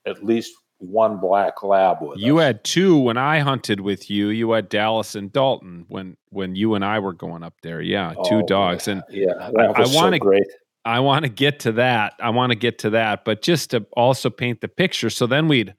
[0.07, 2.45] at least one black lab with you us.
[2.45, 6.75] had two when i hunted with you you had dallas and dalton when when you
[6.75, 8.93] and i were going up there yeah two oh, dogs yeah.
[8.95, 10.47] and yeah i want to great
[10.85, 13.85] i want to get to that i want to get to that but just to
[13.97, 15.75] also paint the picture so then we'd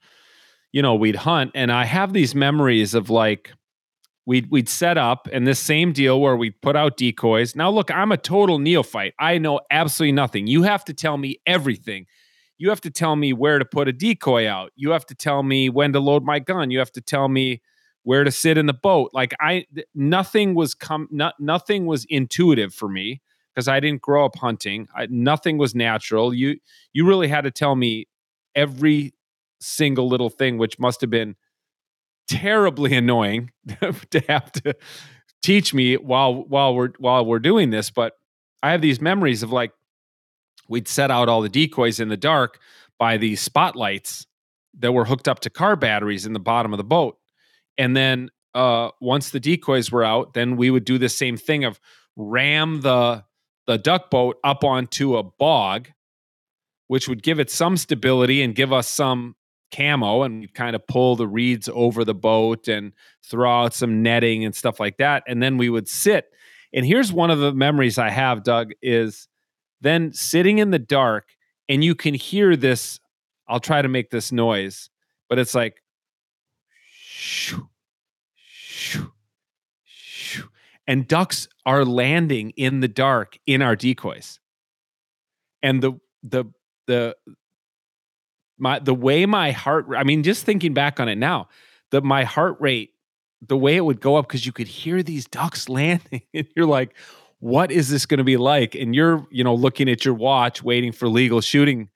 [0.72, 3.52] you know we'd hunt and i have these memories of like
[4.26, 7.56] we'd we'd set up and this same deal where we put out decoys.
[7.56, 9.14] Now look, I'm a total neophyte.
[9.18, 10.46] I know absolutely nothing.
[10.46, 12.06] You have to tell me everything.
[12.60, 14.70] You have to tell me where to put a decoy out.
[14.76, 16.70] You have to tell me when to load my gun.
[16.70, 17.62] You have to tell me
[18.02, 19.12] where to sit in the boat.
[19.14, 23.22] Like I nothing was come not, nothing was intuitive for me
[23.54, 24.88] because I didn't grow up hunting.
[24.94, 26.34] I, nothing was natural.
[26.34, 26.58] You
[26.92, 28.08] you really had to tell me
[28.54, 29.14] every
[29.60, 31.36] single little thing which must have been
[32.28, 33.52] terribly annoying
[34.10, 34.74] to have to
[35.42, 38.14] teach me while while we're while we're doing this but
[38.62, 39.72] i have these memories of like
[40.70, 42.58] we'd set out all the decoys in the dark
[42.98, 44.26] by these spotlights
[44.78, 47.18] that were hooked up to car batteries in the bottom of the boat
[47.76, 51.64] and then uh, once the decoys were out then we would do the same thing
[51.64, 51.78] of
[52.16, 53.22] ram the
[53.66, 55.88] the duck boat up onto a bog
[56.88, 59.36] which would give it some stability and give us some
[59.70, 62.92] camo and we'd kind of pull the reeds over the boat and
[63.24, 65.22] throw out some netting and stuff like that.
[65.26, 66.26] And then we would sit.
[66.72, 69.28] And here's one of the memories I have, Doug, is
[69.80, 71.28] then sitting in the dark
[71.68, 73.00] and you can hear this.
[73.48, 74.90] I'll try to make this noise,
[75.28, 75.82] but it's like
[76.82, 77.68] shoo,
[78.36, 79.12] shoo,
[79.84, 80.48] shoo.
[80.86, 84.38] and ducks are landing in the dark in our decoys.
[85.62, 86.44] And the the
[86.86, 87.16] the
[88.58, 91.48] my the way my heart I mean just thinking back on it now,
[91.90, 92.90] that my heart rate
[93.46, 96.66] the way it would go up because you could hear these ducks landing and you're
[96.66, 96.94] like
[97.40, 98.74] what is this going to be like?
[98.74, 101.88] And you're you know looking at your watch waiting for legal shooting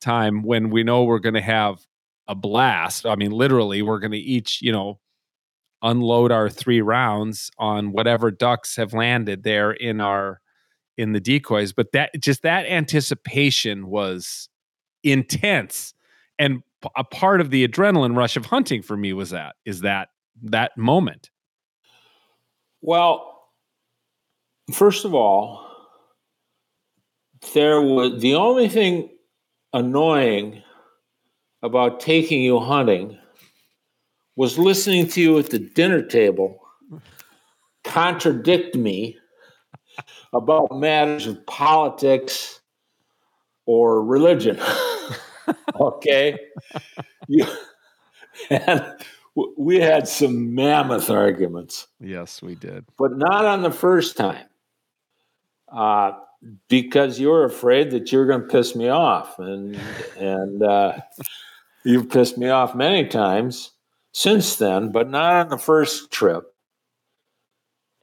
[0.00, 1.84] time when we know we're going to have
[2.26, 3.06] a blast.
[3.06, 5.00] I mean literally we're going to each you know
[5.82, 10.40] unload our three rounds on whatever ducks have landed there in our
[10.96, 11.72] in the decoys.
[11.72, 14.48] But that just that anticipation was
[15.04, 15.94] intense.
[16.40, 16.62] And
[16.96, 20.08] a part of the adrenaline rush of hunting for me was that is that
[20.42, 21.30] that moment.
[22.80, 23.37] Well
[24.72, 25.64] first of all
[27.54, 29.08] there was the only thing
[29.72, 30.62] annoying
[31.62, 33.18] about taking you hunting
[34.36, 36.60] was listening to you at the dinner table
[37.84, 39.16] contradict me
[40.32, 42.60] about matters of politics
[43.66, 44.58] or religion
[45.80, 46.38] okay.
[47.28, 47.46] you,
[48.50, 48.84] and
[49.56, 51.86] we had some mammoth arguments.
[52.00, 52.84] Yes, we did.
[52.98, 54.46] But not on the first time.
[55.72, 56.12] Uh,
[56.68, 59.38] because you were afraid that you were going to piss me off.
[59.38, 59.78] And,
[60.18, 60.98] and uh,
[61.84, 63.72] you've pissed me off many times
[64.12, 66.54] since then, but not on the first trip.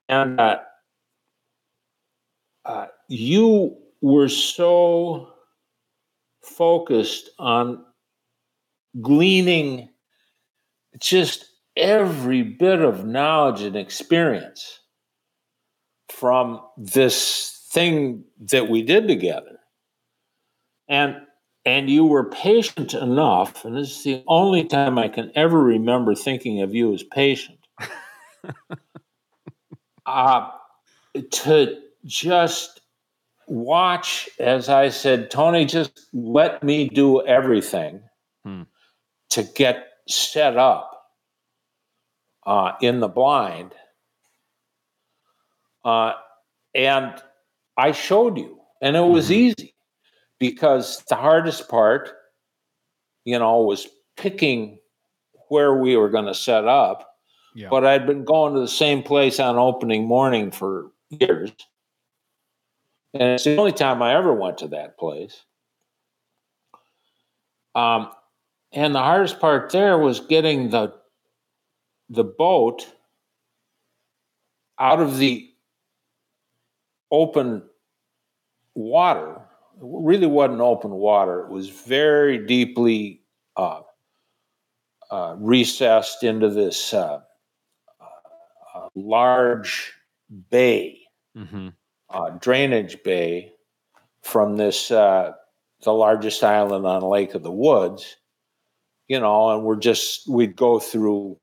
[0.09, 0.59] And uh,
[2.65, 5.29] uh, you were so
[6.43, 7.83] focused on
[9.01, 9.89] gleaning
[10.99, 11.45] just
[11.75, 14.79] every bit of knowledge and experience
[16.09, 19.59] from this thing that we did together.
[20.87, 21.17] And
[21.65, 26.13] and you were patient enough, and this is the only time I can ever remember
[26.13, 27.57] thinking of you as patient.
[30.05, 30.51] uh,
[31.31, 32.81] to just
[33.47, 38.01] watch, as I said, Tony, just let me do everything
[38.43, 38.61] hmm.
[39.31, 41.07] to get set up
[42.45, 43.73] uh, in the blind.
[45.83, 46.13] Uh,
[46.75, 47.23] and
[47.77, 49.61] I showed you, and it was mm-hmm.
[49.61, 49.75] easy
[50.39, 52.11] because the hardest part,
[53.23, 54.79] you know, was picking
[55.49, 57.09] where we were going to set up.
[57.53, 57.69] Yeah.
[57.69, 61.51] But I'd been going to the same place on opening morning for years.
[63.13, 65.41] And it's the only time I ever went to that place.
[67.73, 68.09] Um,
[68.73, 70.93] and the hardest part there was getting the
[72.09, 72.87] the boat
[74.77, 75.49] out of the
[77.15, 77.63] open
[78.73, 79.41] water.
[79.77, 81.41] It really wasn't open water.
[81.41, 83.21] It was very deeply
[83.55, 83.81] uh,
[85.11, 87.19] uh, recessed into this uh,
[88.73, 89.93] uh large
[90.49, 90.99] bay,
[91.37, 91.69] mm-hmm.
[92.09, 93.51] Uh, drainage bay
[94.21, 95.33] from this uh,
[95.83, 98.17] the largest island on Lake of the Woods.
[99.07, 101.37] You know, and we're just we'd go through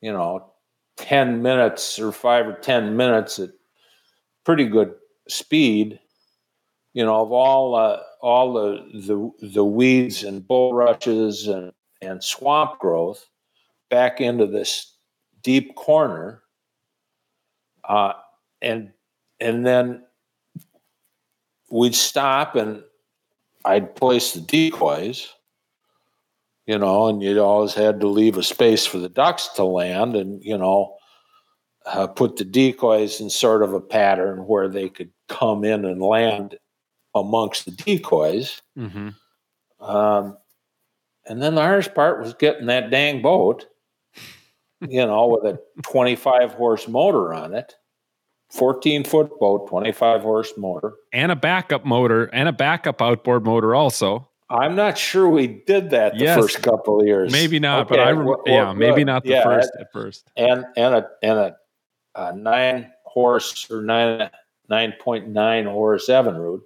[0.00, 0.52] you know,
[0.96, 3.50] 10 minutes or five or 10 minutes at
[4.50, 4.92] pretty good
[5.28, 6.00] speed,
[6.92, 11.70] you know, of all, uh, all the, the, the weeds and bulrushes and,
[12.02, 13.24] and swamp growth
[13.90, 14.96] back into this
[15.42, 16.42] deep corner.
[17.88, 18.14] Uh,
[18.60, 18.90] and,
[19.38, 20.02] and then
[21.70, 22.82] we'd stop and
[23.64, 25.28] I'd place the decoys
[26.66, 30.14] you know, and you always had to leave a space for the ducks to land
[30.16, 30.96] and, you know,
[31.86, 36.00] uh, put the decoys in sort of a pattern where they could come in and
[36.00, 36.58] land
[37.14, 38.60] amongst the decoys.
[38.78, 39.10] Mm-hmm.
[39.82, 40.36] Um,
[41.26, 43.66] and then the hardest part was getting that dang boat,
[44.80, 47.74] you know, with a 25 horse motor on it.
[48.50, 50.94] 14 foot boat, 25 horse motor.
[51.12, 54.28] And a backup motor and a backup outboard motor also.
[54.50, 56.36] I'm not sure we did that the yes.
[56.36, 57.30] first couple of years.
[57.30, 57.96] Maybe not, okay.
[57.96, 60.28] but I well, yeah, maybe not the yeah, first at first.
[60.36, 61.56] And and a and a,
[62.14, 64.30] a nine horse or nine
[64.68, 66.60] nine point nine horse Evinrude,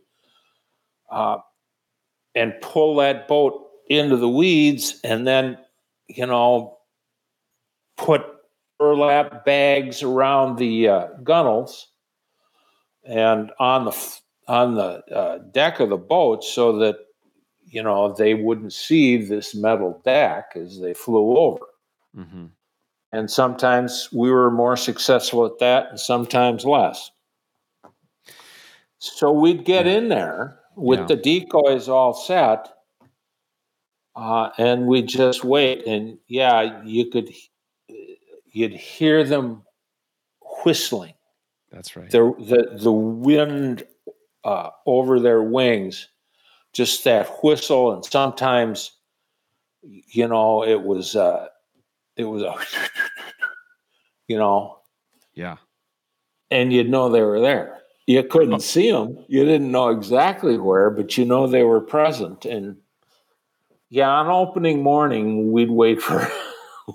[1.11, 1.39] uh,
[2.35, 5.59] and pull that boat into the weeds, and then
[6.09, 6.79] you know
[7.97, 8.23] put
[8.79, 11.89] burlap bags around the uh, gunnels
[13.05, 14.19] and on the
[14.49, 16.97] on the uh, deck of the boat so that
[17.75, 21.67] you know, they wouldn't see this metal deck as they flew over.
[22.17, 22.47] Mm-hmm.
[23.15, 27.11] And sometimes we were more successful at that, and sometimes less.
[28.99, 29.93] So we'd get yeah.
[29.93, 31.07] in there with yeah.
[31.07, 32.69] the decoys all set,
[34.17, 35.87] uh, and we'd just wait.
[35.87, 37.31] And yeah, you could,
[38.51, 39.63] you'd hear them
[40.65, 41.15] whistling.
[41.71, 42.11] That's right.
[42.11, 43.85] The the the wind
[44.43, 46.09] uh, over their wings
[46.73, 48.93] just that whistle, and sometimes,
[49.83, 51.47] you know, it was uh,
[52.17, 52.55] it was a,
[54.29, 54.79] you know,
[55.35, 55.57] yeah,
[56.51, 57.79] and you'd know they were there.
[58.07, 59.25] You couldn't see them.
[59.29, 62.45] You didn't know exactly where, but you know they were present.
[62.45, 62.77] And
[63.89, 66.31] yeah, on opening morning, we'd wait for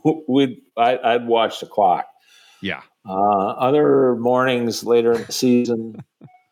[0.28, 2.06] we'd I, would watch the clock.
[2.62, 2.82] Yeah.
[3.08, 6.04] Uh, other mornings later in the season,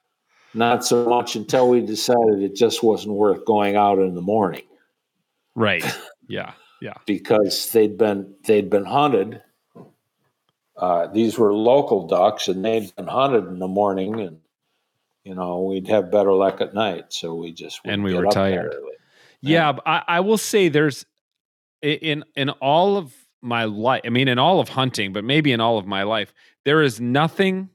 [0.53, 4.63] not so much until we decided it just wasn't worth going out in the morning.
[5.55, 5.85] Right.
[6.27, 6.53] Yeah.
[6.81, 6.93] Yeah.
[7.05, 9.41] because they'd been they'd been hunted.
[10.75, 14.39] Uh, these were local ducks, and they'd been hunted in the morning, and
[15.23, 17.05] you know we'd have better luck at night.
[17.09, 18.75] So we just and we were tired.
[19.41, 21.05] Yeah, yeah I, I will say there's
[21.81, 24.01] in in all of my life.
[24.05, 26.33] I mean, in all of hunting, but maybe in all of my life,
[26.65, 27.69] there is nothing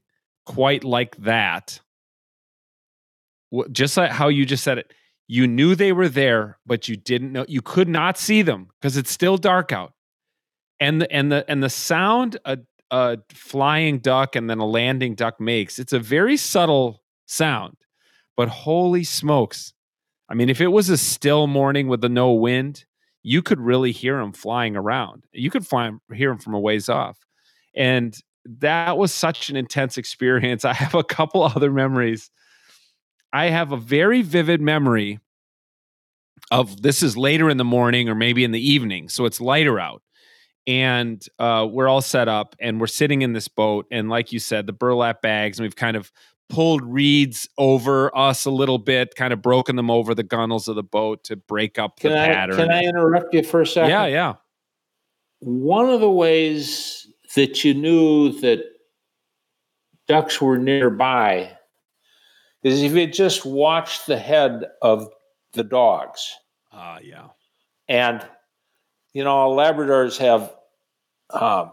[0.45, 1.81] quite like that
[3.71, 4.93] just like how you just said it
[5.33, 8.99] you knew they were there but you didn't know you could not see them because
[8.99, 9.95] it's still dark out.
[10.79, 12.59] And the and the and the sound a,
[12.91, 17.79] a flying duck and then a landing duck makes it's a very subtle sound
[18.37, 19.73] but holy smokes.
[20.29, 22.85] I mean if it was a still morning with the no wind
[23.23, 25.25] you could really hear them flying around.
[25.33, 27.25] You could fly, hear them from a ways off.
[27.75, 28.15] And
[28.45, 30.67] that was such an intense experience.
[30.67, 32.31] I have a couple other memories
[33.33, 35.21] I have a very vivid memory
[36.51, 39.81] of this is later in the morning or maybe in the evening, so it's lighter
[39.81, 40.03] out.
[40.67, 43.87] And uh, we're all set up and we're sitting in this boat.
[43.91, 46.13] And like you said, the burlap bags, and we've kind of
[46.49, 50.77] pulled reeds over us a little bit, kind of broken them over the gunnels of
[50.77, 52.57] the boat to break up can the I, pattern.
[52.57, 53.91] Can I interrupt you for a second?
[53.91, 54.35] Yeah, yeah.
[55.41, 58.63] One of the ways that you knew that
[60.07, 61.57] ducks were nearby
[62.63, 65.09] is if you just watch the head of
[65.53, 66.35] the dogs.
[66.73, 67.29] Ah, uh, yeah.
[67.89, 68.27] And,
[69.13, 70.55] you know, Labradors have
[71.31, 71.69] uh,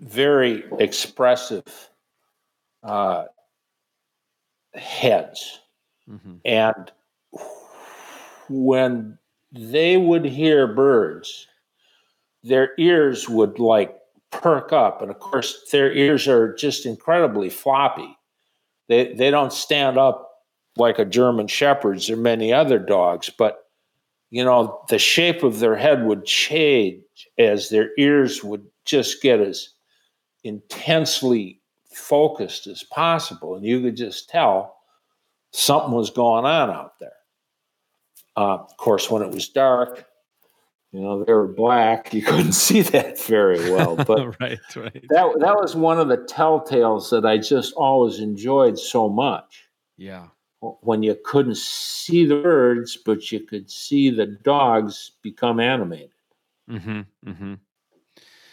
[0.00, 1.90] very expressive
[2.82, 3.24] uh,
[4.74, 5.60] heads.
[6.08, 6.36] Mm-hmm.
[6.44, 6.92] And
[8.48, 9.18] when
[9.52, 11.46] they would hear birds,
[12.42, 13.94] their ears would like
[14.30, 15.02] perk up.
[15.02, 18.17] And of course, their ears are just incredibly floppy.
[18.88, 20.28] They, they don't stand up
[20.76, 23.64] like a German Shepherd's or many other dogs, but
[24.30, 27.02] you know, the shape of their head would change
[27.38, 29.70] as their ears would just get as
[30.44, 31.60] intensely
[31.90, 33.56] focused as possible.
[33.56, 34.76] And you could just tell
[35.52, 37.12] something was going on out there.
[38.36, 40.04] Uh, of course, when it was dark,
[40.92, 42.14] you know, they were black.
[42.14, 43.96] You couldn't see that very well.
[44.06, 45.04] But right, right.
[45.10, 49.68] That that was one of the telltales that I just always enjoyed so much.
[49.96, 50.28] Yeah.
[50.60, 56.10] When you couldn't see the birds, but you could see the dogs become animated.
[56.68, 57.00] Mm-hmm.
[57.26, 57.54] Mm-hmm.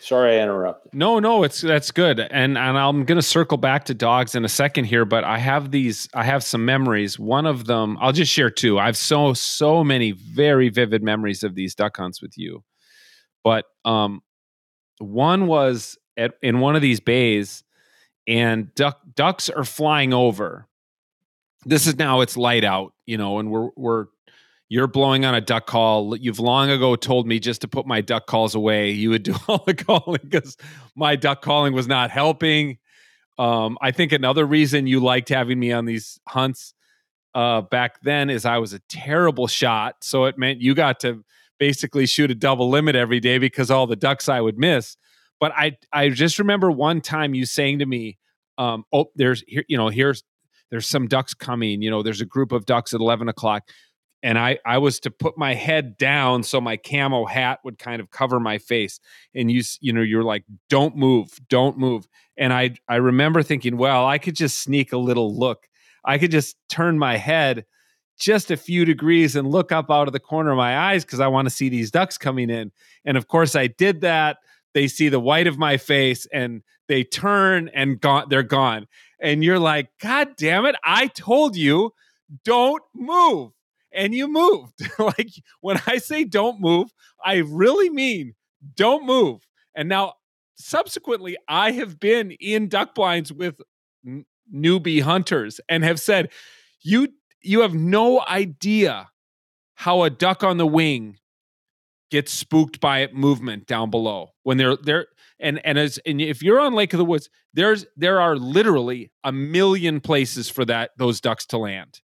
[0.05, 0.93] Sorry, I interrupted.
[0.93, 4.45] No, no, it's that's good, and and I'm going to circle back to dogs in
[4.45, 7.17] a second here, but I have these, I have some memories.
[7.17, 8.77] One of them, I'll just share two.
[8.77, 12.63] I have so so many very vivid memories of these duck hunts with you,
[13.43, 14.21] but um,
[14.99, 17.63] one was at in one of these bays,
[18.27, 20.67] and duck ducks are flying over.
[21.65, 24.05] This is now it's light out, you know, and we're we're
[24.75, 26.17] you're blowing on a duck call.
[26.17, 28.91] You've long ago told me just to put my duck calls away.
[28.91, 30.57] You would do all the calling because
[30.97, 32.77] my duck calling was not helping.
[33.39, 36.73] Um, I think another reason you liked having me on these hunts
[37.33, 39.95] uh, back then is I was a terrible shot.
[40.01, 41.23] So it meant you got to
[41.57, 44.97] basically shoot a double limit every day because all the ducks I would miss.
[45.39, 48.17] But I I just remember one time you saying to me,
[48.57, 50.21] um, "Oh, there's here, you know, here's
[50.69, 51.81] there's some ducks coming.
[51.81, 53.69] You know, there's a group of ducks at eleven o'clock
[54.25, 58.01] and I I was to put my head down so my camo hat would kind
[58.01, 58.99] of cover my face.
[59.35, 62.07] And you you know you're like don't move don't move.
[62.35, 65.67] And I I remember thinking well I could just sneak a little look.
[66.03, 67.65] I could just turn my head
[68.17, 71.19] just a few degrees and look up out of the corner of my eyes because
[71.19, 72.71] I want to see these ducks coming in.
[73.05, 74.37] And of course I did that.
[74.73, 78.87] They see the white of my face and they turn and gone they're gone.
[79.21, 81.93] And you're like god damn it I told you
[82.43, 83.51] don't move
[83.95, 84.73] and you moved.
[84.99, 85.31] like
[85.61, 86.89] when I say don't move,
[87.23, 88.35] I really mean
[88.75, 89.47] don't move.
[89.75, 90.13] And now,
[90.55, 93.59] subsequently, I have been in duck blinds with
[94.05, 96.29] n- newbie hunters and have said,
[96.81, 97.09] you
[97.41, 99.09] you have no idea
[99.75, 101.17] how a duck on the wing
[102.11, 105.07] gets spooked by movement down below when they're there
[105.39, 109.11] and and as and if you're on lake of the woods there's there are literally
[109.23, 112.01] a million places for that those ducks to land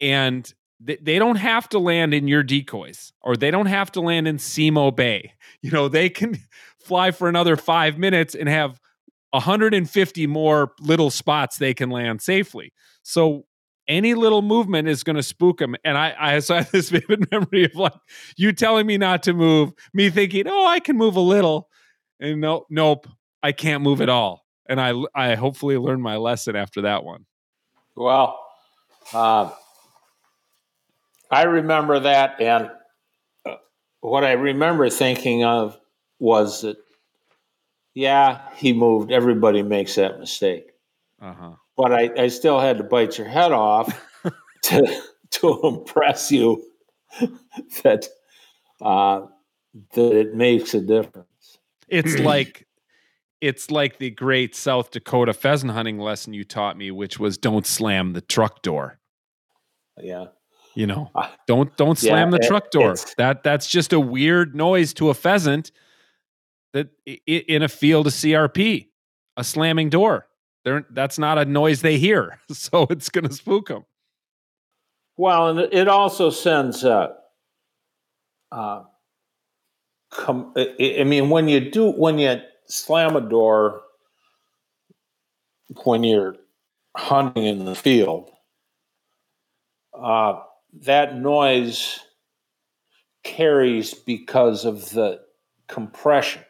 [0.00, 4.28] and they, don't have to land in your decoys or they don't have to land
[4.28, 5.32] in Semo Bay.
[5.60, 6.38] You know, they can
[6.78, 8.80] fly for another five minutes and have
[9.30, 12.72] 150 more little spots they can land safely.
[13.02, 13.44] So
[13.88, 15.74] any little movement is going to spook them.
[15.84, 17.94] And I, I have this vivid memory of like
[18.36, 21.68] you telling me not to move, me thinking, oh, I can move a little,
[22.20, 23.08] and no, nope,
[23.42, 24.44] I can't move at all.
[24.68, 27.24] And I, I hopefully learned my lesson after that one.
[27.96, 28.38] Well,
[29.12, 29.50] uh,
[31.30, 32.70] I remember that, and
[33.44, 33.56] uh,
[34.00, 35.78] what I remember thinking of
[36.18, 36.76] was that,
[37.94, 39.12] yeah, he moved.
[39.12, 40.70] Everybody makes that mistake.
[41.20, 41.52] Uh-huh.
[41.76, 44.04] But I, I still had to bite your head off
[44.64, 46.62] to to impress you
[47.82, 48.08] that
[48.80, 49.26] uh,
[49.94, 51.58] that it makes a difference.
[51.88, 52.66] It's like
[53.40, 57.66] it's like the great South Dakota pheasant hunting lesson you taught me, which was don't
[57.66, 58.98] slam the truck door.
[60.00, 60.26] Yeah.
[60.74, 61.10] You know,
[61.46, 62.94] don't don't slam yeah, the truck door.
[63.16, 65.72] That that's just a weird noise to a pheasant.
[66.72, 66.88] That
[67.26, 68.88] in a field of CRP,
[69.36, 70.26] a slamming door.
[70.64, 73.84] They're, that's not a noise they hear, so it's going to spook them.
[75.16, 76.84] Well, and it also sends.
[76.84, 77.14] Uh,
[78.52, 78.82] uh,
[80.10, 83.82] com- I mean, when you do when you slam a door
[85.84, 86.36] when you're
[86.96, 88.30] hunting in the field,
[89.92, 90.40] uh,
[90.82, 92.00] that noise
[93.24, 95.20] carries because of the
[95.66, 96.42] compression.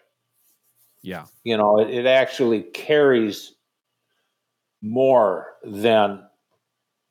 [1.02, 1.26] Yeah.
[1.44, 3.54] You know, it, it actually carries
[4.82, 6.22] more than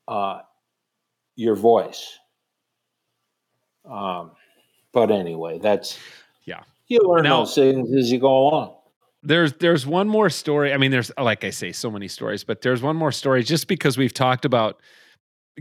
[0.08, 0.40] uh,
[1.36, 2.18] your voice.
[3.90, 4.32] Um,
[4.94, 5.98] but anyway, that's
[6.46, 6.64] yeah.
[6.88, 8.76] You learn now, those things as you go along.
[9.24, 10.74] there's there's one more story.
[10.74, 13.68] I mean, there's like I say, so many stories, but there's one more story just
[13.68, 14.80] because we've talked about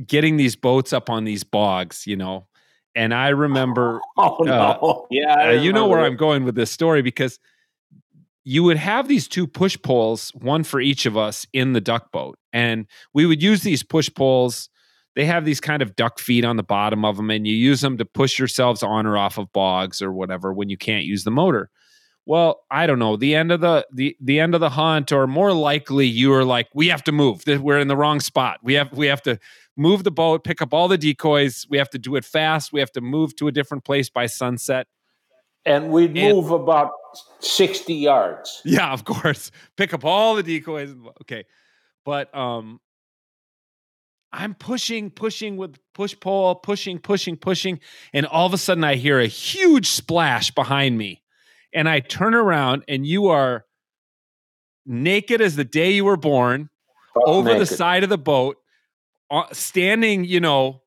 [0.05, 2.47] getting these boats up on these bogs, you know.
[2.95, 6.05] And I remember, oh no, uh, yeah, uh, you know where.
[6.05, 7.39] I'm going with this story because
[8.45, 12.13] you would have these two push poles, one for each of us in the duck
[12.13, 14.69] boat, and we would use these push poles.
[15.15, 17.81] They have these kind of duck feet on the bottom of them, and you use
[17.81, 21.25] them to push yourselves on or off of bogs or whatever when you can't use
[21.25, 21.71] the motor
[22.27, 25.27] well i don't know the end of the the the end of the hunt or
[25.27, 28.75] more likely you are like we have to move we're in the wrong spot we
[28.75, 29.39] have we have to
[29.77, 31.67] move the boat pick up all the decoys.
[31.69, 32.73] We have to do it fast.
[32.73, 34.87] We have to move to a different place by sunset.
[35.65, 36.93] And we'd and, move about
[37.41, 38.63] 60 yards.
[38.65, 39.51] Yeah of course.
[39.77, 41.45] Pick up all the decoys okay.
[42.05, 42.81] But um
[44.33, 47.81] I'm pushing, pushing with push pole, pushing, pushing, pushing.
[48.13, 51.23] And all of a sudden, I hear a huge splash behind me.
[51.73, 53.65] And I turn around and you are
[54.85, 56.69] naked as the day you were born
[57.15, 57.63] over naked.
[57.63, 58.57] the side of the boat,
[59.53, 60.83] standing, you know,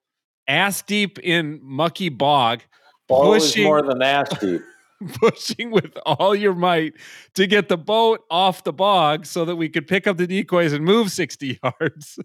[0.47, 2.61] ass deep in mucky bog,
[3.07, 4.61] pushing more than ass deep.
[5.13, 6.93] pushing with all your might
[7.33, 10.73] to get the boat off the bog so that we could pick up the decoys
[10.73, 12.19] and move 60 yards.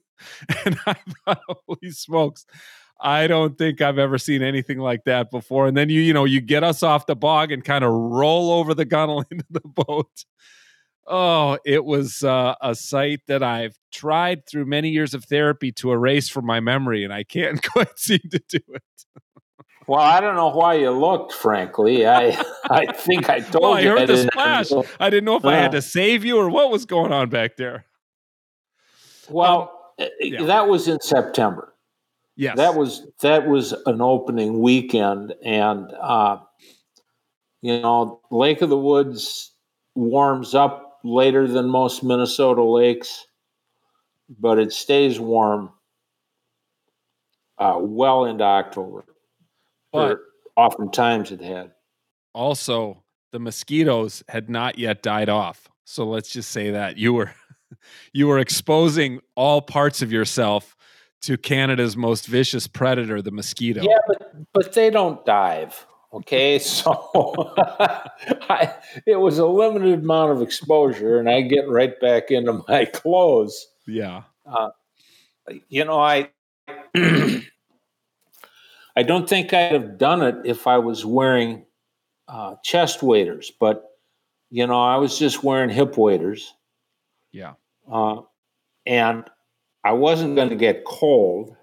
[0.65, 2.47] and I thought, holy smokes,
[3.01, 5.67] I don't think I've ever seen anything like that before.
[5.67, 8.53] And then you, you know, you get us off the bog and kind of roll
[8.53, 10.25] over the gunnel into the boat.
[11.07, 15.93] Oh, it was uh, a sight that I've tried through many years of therapy to
[15.93, 18.83] erase from my memory, and I can't quite seem to do it.
[19.87, 21.33] Well, I don't know why you looked.
[21.33, 23.95] Frankly, I I think I told well, I you.
[23.95, 24.73] I heard the splash.
[24.99, 27.29] I didn't know if uh, I had to save you or what was going on
[27.29, 27.85] back there.
[29.29, 30.45] Well, um, yeah.
[30.45, 31.75] that was in September.
[32.37, 36.39] Yes, that was that was an opening weekend, and uh,
[37.61, 39.53] you know, Lake of the Woods
[39.95, 43.27] warms up later than most Minnesota lakes,
[44.29, 45.71] but it stays warm
[47.59, 49.05] uh, well into October.
[49.93, 50.19] But
[50.57, 51.73] oftentimes it had.
[52.33, 55.69] Also, the mosquitoes had not yet died off.
[55.85, 57.33] So let's just say that you were
[58.13, 60.77] you were exposing all parts of yourself
[61.23, 63.83] to Canada's most vicious predator, the mosquito.
[63.83, 65.87] Yeah, but but they don't dive.
[66.13, 66.91] Okay, so
[68.49, 68.75] I,
[69.07, 73.69] it was a limited amount of exposure, and I get right back into my clothes.
[73.87, 74.23] Yeah.
[74.47, 74.71] Uh,
[75.69, 76.31] you know, I
[76.97, 77.43] I
[79.03, 81.67] don't think I'd have done it if I was wearing
[82.29, 83.85] uh, chest waders, but
[84.51, 86.55] you know, I was just wearing hip waders.
[87.33, 87.55] Yeah.
[87.91, 88.23] Uh,
[88.87, 89.25] and
[89.83, 91.57] I wasn't going to get cold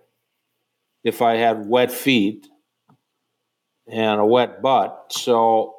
[1.03, 2.47] if I had wet feet
[3.87, 5.05] and a wet butt.
[5.11, 5.75] So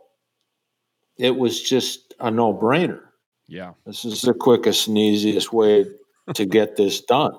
[1.19, 3.03] it was just a no brainer.
[3.47, 3.73] Yeah.
[3.85, 5.85] This is the quickest and easiest way
[6.35, 7.35] to get this done.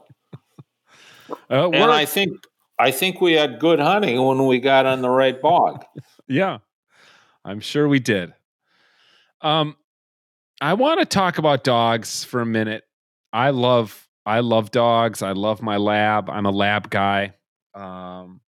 [1.50, 2.32] Uh, and I think
[2.80, 5.86] I think we had good hunting when we got on the right bog.
[6.28, 6.60] yeah.
[7.46, 8.34] I'm sure we did.
[9.42, 9.76] Um
[10.62, 12.84] I want to talk about dogs for a minute.
[13.32, 15.22] I love I love dogs.
[15.22, 16.30] I love my lab.
[16.30, 17.34] I'm a lab guy.
[17.74, 18.42] Um,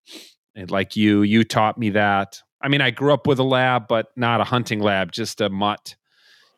[0.55, 2.41] and like you, you taught me that.
[2.61, 5.49] I mean, I grew up with a lab, but not a hunting lab, just a
[5.49, 5.97] mutt.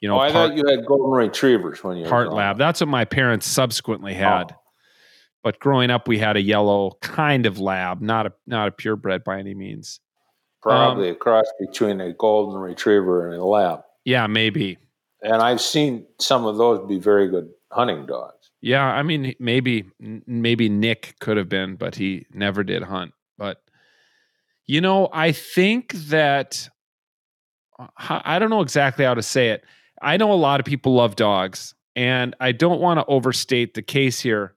[0.01, 2.59] You know, oh, I part, thought you had golden retrievers when you part lab.
[2.59, 4.53] That's what my parents subsequently had.
[4.53, 4.61] Oh.
[5.43, 9.25] But growing up, we had a yellow kind of lab, not a not a purebred
[9.25, 10.01] by any means.
[10.61, 13.83] Probably um, a cross between a golden retriever and a lab.
[14.05, 14.79] Yeah, maybe.
[15.23, 18.51] And I've seen some of those be very good hunting dogs.
[18.61, 23.13] Yeah, I mean, maybe maybe Nick could have been, but he never did hunt.
[23.39, 23.63] But
[24.67, 26.69] you know, I think that
[27.79, 29.65] uh, I don't know exactly how to say it.
[30.03, 33.83] I know a lot of people love dogs, and I don't want to overstate the
[33.83, 34.55] case here,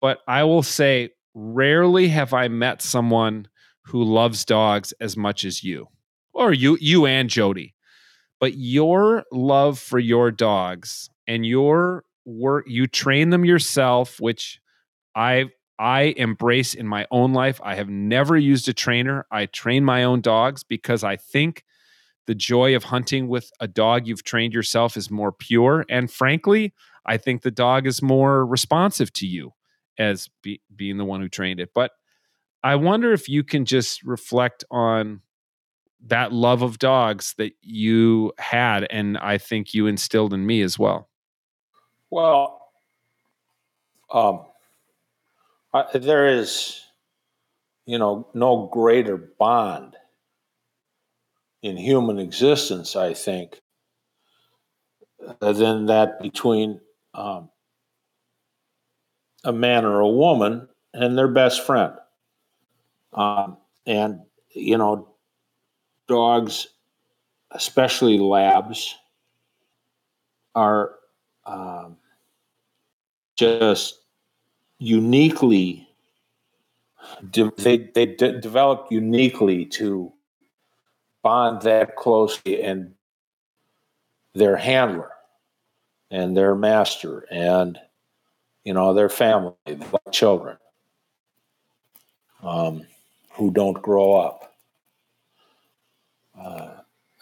[0.00, 3.48] but I will say rarely have I met someone
[3.86, 5.88] who loves dogs as much as you,
[6.32, 7.74] or you, you and Jody.
[8.38, 14.60] But your love for your dogs and your work you train them yourself which
[15.14, 15.46] i
[15.78, 20.04] i embrace in my own life i have never used a trainer i train my
[20.04, 21.64] own dogs because i think
[22.30, 26.72] the joy of hunting with a dog you've trained yourself is more pure and frankly
[27.04, 29.52] i think the dog is more responsive to you
[29.98, 31.70] as be, being the one who trained it.
[31.74, 31.90] But
[32.62, 35.22] i wonder if you can just reflect on
[36.06, 40.78] that love of dogs that you had and i think you instilled in me as
[40.78, 41.08] well.
[42.10, 42.70] Well,
[44.12, 44.44] um,
[45.74, 46.80] I, there is,
[47.86, 49.96] you know, no greater bond
[51.62, 53.60] in human existence, I think,
[55.40, 56.80] than that between
[57.14, 57.50] um,
[59.44, 61.94] a man or a woman and their best friend.
[63.12, 63.56] Um,
[63.86, 65.08] and, you know,
[66.08, 66.68] dogs,
[67.50, 68.94] especially labs,
[70.54, 70.92] are
[71.46, 71.96] um,
[73.36, 74.00] just
[74.78, 75.88] uniquely
[77.30, 80.12] de- they they de- develop uniquely to
[81.22, 82.94] bond that closely and
[84.34, 85.10] their handler
[86.10, 87.78] and their master and
[88.64, 90.56] you know their family their children
[92.42, 92.86] um,
[93.32, 94.54] who don't grow up
[96.40, 96.70] uh,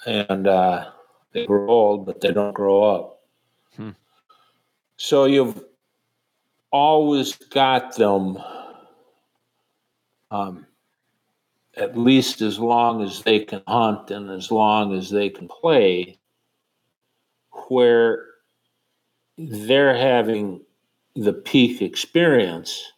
[0.06, 0.90] and uh,
[1.32, 3.20] they grow old but they don't grow up
[3.76, 3.90] hmm.
[4.96, 5.64] so you've
[6.70, 8.38] always got them
[10.30, 10.66] um,
[11.78, 16.18] at least as long as they can hunt and as long as they can play,
[17.68, 18.24] where
[19.36, 20.60] they're having
[21.14, 22.92] the peak experience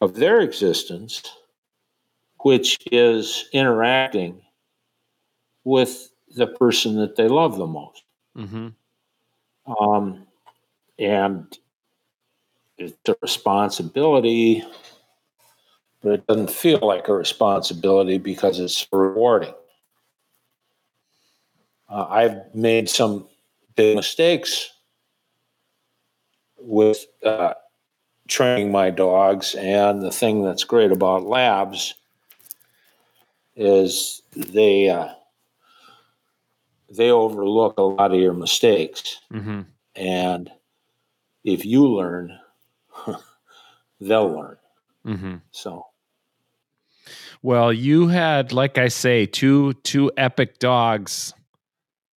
[0.00, 1.22] of their existence,
[2.40, 4.40] which is interacting
[5.64, 8.02] with the person that they love the most.
[8.36, 8.68] Mm-hmm.
[9.82, 10.26] Um,
[10.98, 11.58] and
[12.78, 14.64] it's a responsibility
[16.02, 19.54] but it doesn't feel like a responsibility because it's rewarding.
[21.88, 23.26] Uh, I've made some
[23.76, 24.70] big mistakes
[26.58, 27.54] with uh,
[28.28, 31.94] training my dogs, and the thing that's great about labs
[33.56, 35.08] is they uh,
[36.88, 39.62] they overlook a lot of your mistakes, mm-hmm.
[39.96, 40.50] and
[41.44, 42.38] if you learn,
[44.00, 44.56] they'll learn.
[45.06, 45.36] Mm-hmm.
[45.50, 45.86] So
[47.42, 51.32] well, you had, like I say, two two epic dogs,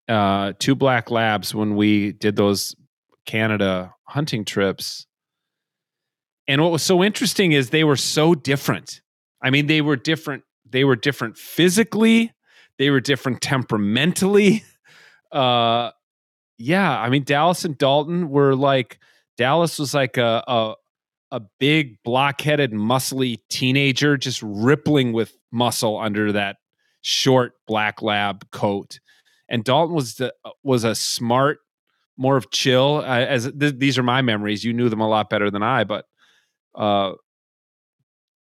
[0.07, 2.75] uh, two black labs when we did those
[3.25, 5.05] Canada hunting trips.
[6.47, 9.01] And what was so interesting is they were so different.
[9.41, 10.43] I mean, they were different.
[10.69, 12.33] They were different physically.
[12.77, 14.63] They were different temperamentally.
[15.31, 15.91] Uh,
[16.57, 18.99] yeah, I mean, Dallas and Dalton were like
[19.37, 20.73] Dallas was like a, a
[21.31, 26.57] a big blockheaded muscly teenager just rippling with muscle under that
[27.01, 28.99] short black lab coat.
[29.49, 31.59] And dalton was the was a smart
[32.17, 34.63] more of chill uh, as th- these are my memories.
[34.63, 36.05] You knew them a lot better than i but
[36.75, 37.13] uh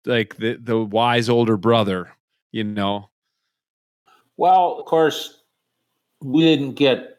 [0.04, 2.10] like the the wise older brother
[2.52, 3.10] you know?
[4.36, 5.42] Well of course
[6.22, 7.18] we didn't get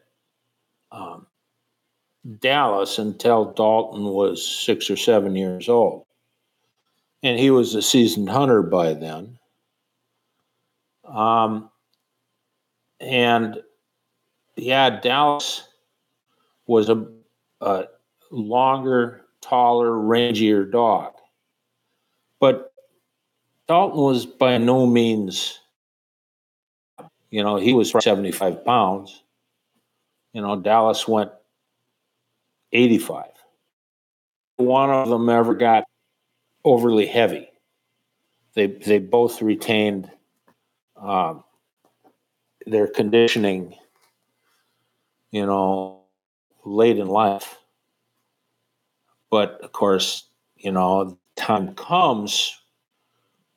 [0.92, 1.26] um
[2.38, 6.04] Dallas until Dalton was six or seven years old.
[7.22, 9.38] And he was a seasoned hunter by then.
[11.04, 11.70] Um,
[13.00, 13.58] and
[14.56, 15.66] yeah, Dallas
[16.66, 17.06] was a,
[17.60, 17.84] a
[18.30, 21.12] longer, taller, rangier dog.
[22.38, 22.72] But
[23.66, 25.58] Dalton was by no means,
[27.30, 29.22] you know, he was 75 pounds.
[30.32, 31.30] You know, Dallas went
[32.72, 33.26] 85.
[34.56, 35.84] One of them ever got
[36.64, 37.48] overly heavy.
[38.54, 40.10] They they both retained
[40.96, 41.44] um,
[42.66, 43.74] their conditioning,
[45.30, 46.02] you know,
[46.64, 47.58] late in life.
[49.30, 52.60] But of course, you know, time comes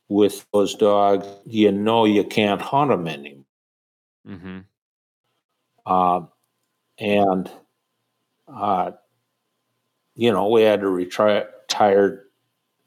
[0.10, 3.46] with those dogs, you know, you can't hunt them anymore.
[4.28, 4.60] Mm-hmm.
[5.86, 6.22] Uh,
[7.00, 7.50] and
[8.48, 8.92] uh,
[10.16, 12.26] you know, we had to retire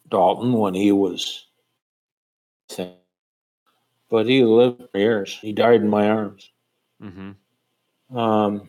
[0.09, 1.47] Dalton when he was,
[4.09, 5.39] but he lived for years.
[5.41, 6.51] He died in my arms
[7.03, 8.17] mm-hmm.
[8.17, 8.69] um,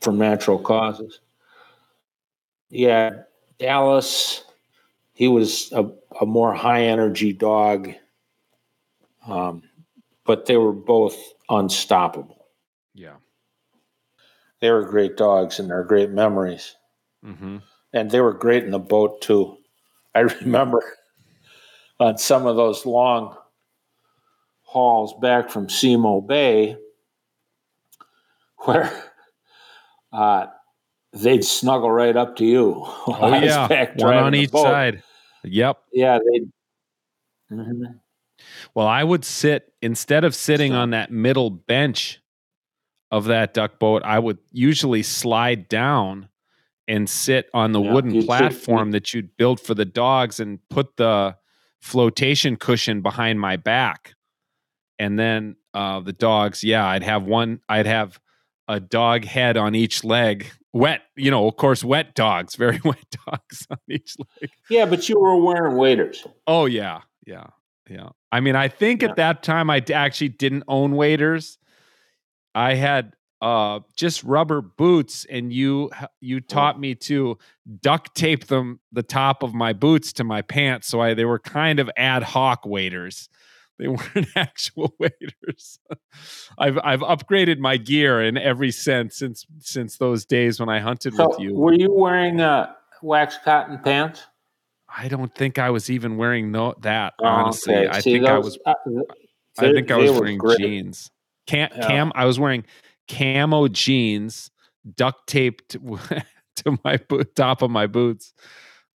[0.00, 1.20] from natural causes.
[2.70, 3.10] Yeah,
[3.58, 4.44] Dallas,
[5.12, 5.90] he was a,
[6.20, 7.90] a more high energy dog,
[9.26, 9.62] um,
[10.24, 11.16] but they were both
[11.50, 12.46] unstoppable.
[12.94, 13.16] Yeah.
[14.60, 16.76] They were great dogs and they're great memories.
[17.24, 17.58] Mm-hmm.
[17.92, 19.56] And they were great in the boat too.
[20.14, 20.82] I remember
[21.98, 23.36] on some of those long
[24.62, 26.76] hauls back from Semo Bay
[28.64, 28.92] where
[30.12, 30.46] uh,
[31.12, 32.86] they'd snuggle right up to you.
[33.06, 34.62] Oh yeah, one on each boat.
[34.62, 35.02] side.
[35.44, 35.78] Yep.
[35.92, 36.40] Yeah, they.
[37.54, 37.84] Mm-hmm.
[38.74, 42.20] Well, I would sit instead of sitting on that middle bench
[43.10, 44.02] of that duck boat.
[44.04, 46.28] I would usually slide down
[46.90, 50.58] and sit on the yeah, wooden platform sit, that you'd build for the dogs and
[50.70, 51.36] put the
[51.80, 54.14] flotation cushion behind my back.
[54.98, 58.18] And then uh, the dogs, yeah, I'd have one, I'd have
[58.66, 60.50] a dog head on each leg.
[60.72, 64.50] Wet, you know, of course, wet dogs, very wet dogs on each leg.
[64.68, 66.26] Yeah, but you were wearing waders.
[66.48, 67.46] Oh yeah, yeah,
[67.88, 68.08] yeah.
[68.32, 69.10] I mean, I think yeah.
[69.10, 71.56] at that time I actually didn't own waders.
[72.52, 76.46] I had uh just rubber boots and you you oh.
[76.48, 77.38] taught me to
[77.80, 81.38] duct tape them the top of my boots to my pants so I they were
[81.38, 83.28] kind of ad hoc waders.
[83.78, 85.78] they weren't actual waders.
[86.58, 91.14] I've I've upgraded my gear in every sense since since those days when I hunted
[91.14, 92.72] so with you were you wearing uh
[93.02, 94.26] wax cotton pants
[94.94, 97.88] I don't think I was even wearing no that oh, honestly okay.
[97.88, 98.74] I, think those, I was, uh,
[99.58, 100.58] I think I was wearing great.
[100.58, 101.10] jeans
[101.46, 101.86] Cam, yeah.
[101.86, 102.64] Cam I was wearing
[103.10, 104.50] camo jeans
[104.96, 105.70] duct taped
[106.56, 108.32] to my boot, top of my boots.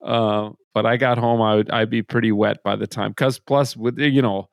[0.02, 3.14] Uh, but I got home, I would I'd be pretty wet by the time.
[3.14, 4.50] Cause plus with you know,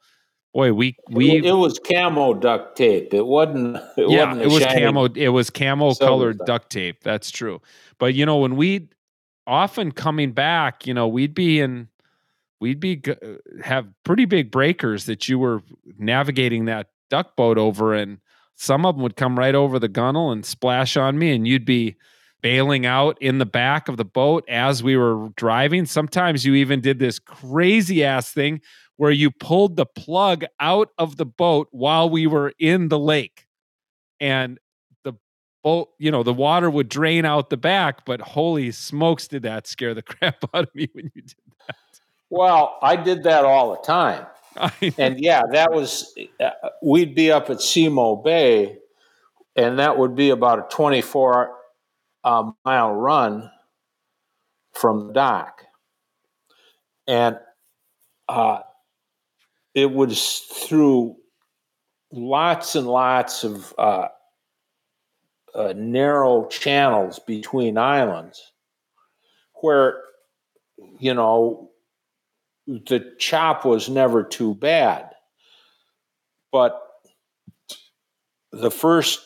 [0.55, 3.13] boy, we we it was camo duct tape.
[3.13, 3.77] It wasn't.
[3.97, 5.05] It yeah, wasn't it was camo.
[5.15, 6.47] It was camo colored duct.
[6.47, 7.03] duct tape.
[7.03, 7.61] That's true.
[7.99, 8.89] But you know, when we
[9.47, 11.89] often coming back, you know, we'd be in
[12.61, 13.03] we'd be
[13.65, 15.63] have pretty big breakers that you were
[15.99, 18.19] navigating that duck boat over and
[18.63, 21.65] some of them would come right over the gunnel and splash on me, and you'd
[21.65, 21.97] be
[22.43, 25.85] bailing out in the back of the boat as we were driving.
[25.85, 28.61] Sometimes you even did this crazy ass thing
[28.99, 33.47] where you pulled the plug out of the boat while we were in the lake.
[34.21, 34.61] And
[35.03, 35.15] the
[35.65, 39.67] boat, you know, the water would drain out the back, but holy smokes, did that
[39.67, 41.35] scare the crap out of me when you did
[41.67, 41.77] that.
[42.31, 44.25] Well, I did that all the time
[44.99, 46.51] and yeah, that was uh,
[46.83, 48.79] we'd be up at Semo Bay,
[49.57, 51.53] and that would be about a 24
[52.25, 53.51] uh, mile run
[54.73, 55.63] from the dock,
[57.07, 57.39] and
[58.29, 58.61] uh,
[59.75, 61.17] it was through
[62.13, 64.09] lots and lots of uh,
[65.55, 68.53] uh, narrow channels between islands,
[69.61, 70.03] where
[70.99, 71.71] you know
[72.67, 75.11] the chop was never too bad.
[76.51, 76.81] But
[78.53, 79.21] the first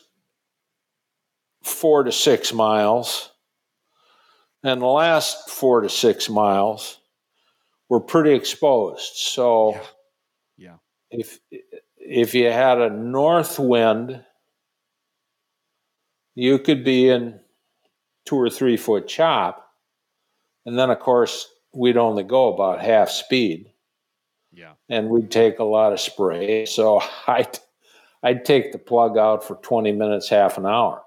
[1.62, 3.30] four to six miles
[4.62, 6.98] and the last four to six miles
[7.88, 9.16] were pretty exposed.
[9.16, 9.82] So, yeah.
[10.56, 10.76] yeah.
[11.10, 11.38] If
[11.98, 14.24] if you had a north wind,
[16.34, 17.40] you could be in
[18.24, 19.68] two or three foot chop,
[20.64, 23.70] and then of course we'd only go about half speed.
[24.52, 24.72] Yeah.
[24.88, 26.64] And we'd take a lot of spray.
[26.64, 27.58] So I'd,
[28.22, 31.02] I'd take the plug out for 20 minutes, half an hour.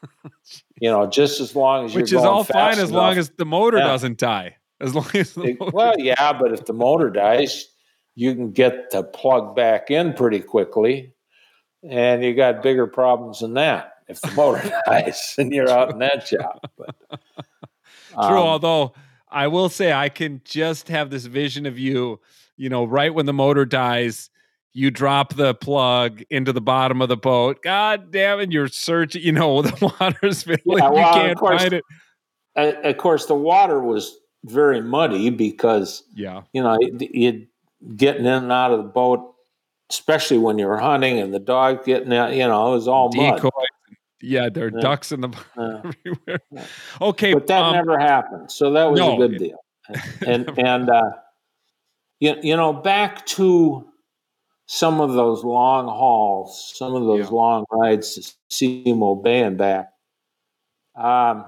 [0.80, 2.84] you know, just as long as you're Which is all fine enough.
[2.84, 3.86] as long as the motor yeah.
[3.86, 4.56] doesn't die.
[4.80, 7.66] As long as it, well, yeah, but if the motor dies,
[8.14, 11.12] you can get the plug back in pretty quickly,
[11.82, 15.98] and you got bigger problems than that if the motor dies and you're out in
[15.98, 16.60] that job.
[16.76, 16.94] But,
[18.14, 18.94] um, True, although
[19.30, 22.20] I will say I can just have this vision of you,
[22.56, 24.30] you know, right when the motor dies,
[24.72, 27.62] you drop the plug into the bottom of the boat.
[27.62, 30.60] God damn it, you're searching, you know, the water's filling.
[30.64, 31.84] Yeah, well, you can't course, find it.
[32.56, 37.46] Uh, of course, the water was very muddy because, yeah, you know, you
[37.96, 39.34] getting in and out of the boat,
[39.90, 43.08] especially when you were hunting and the dog getting out, you know, it was all
[43.08, 43.50] Decoy.
[43.56, 43.66] mud.
[44.20, 44.80] Yeah, there are yeah.
[44.80, 45.80] ducks in the yeah.
[45.84, 46.40] everywhere.
[46.50, 46.66] Yeah.
[47.00, 49.58] Okay, but that um, never happened, so that was no, a good deal.
[50.26, 51.10] And and uh,
[52.20, 53.88] you you know back to
[54.66, 59.88] some of those long hauls, some of those long rides to Semo Bay and back.
[60.94, 61.46] Um,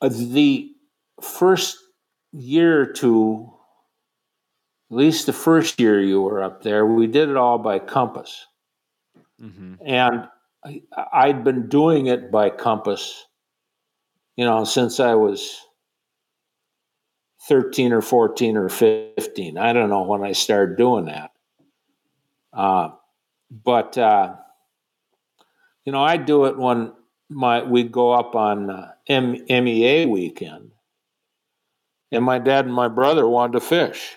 [0.00, 0.70] the
[1.20, 1.78] first
[2.32, 3.52] year or two,
[4.90, 8.46] at least the first year you were up there, we did it all by compass.
[9.42, 9.74] Mm-hmm.
[9.84, 10.28] And
[11.12, 13.26] I'd been doing it by compass,
[14.36, 15.58] you know, since I was
[17.48, 19.58] 13 or 14 or 15.
[19.58, 21.30] I don't know when I started doing that.
[22.52, 22.90] Uh,
[23.50, 24.34] but, uh,
[25.84, 26.92] you know, I do it when
[27.30, 30.72] my we'd go up on uh, M- MEA weekend,
[32.12, 34.16] and my dad and my brother wanted to fish.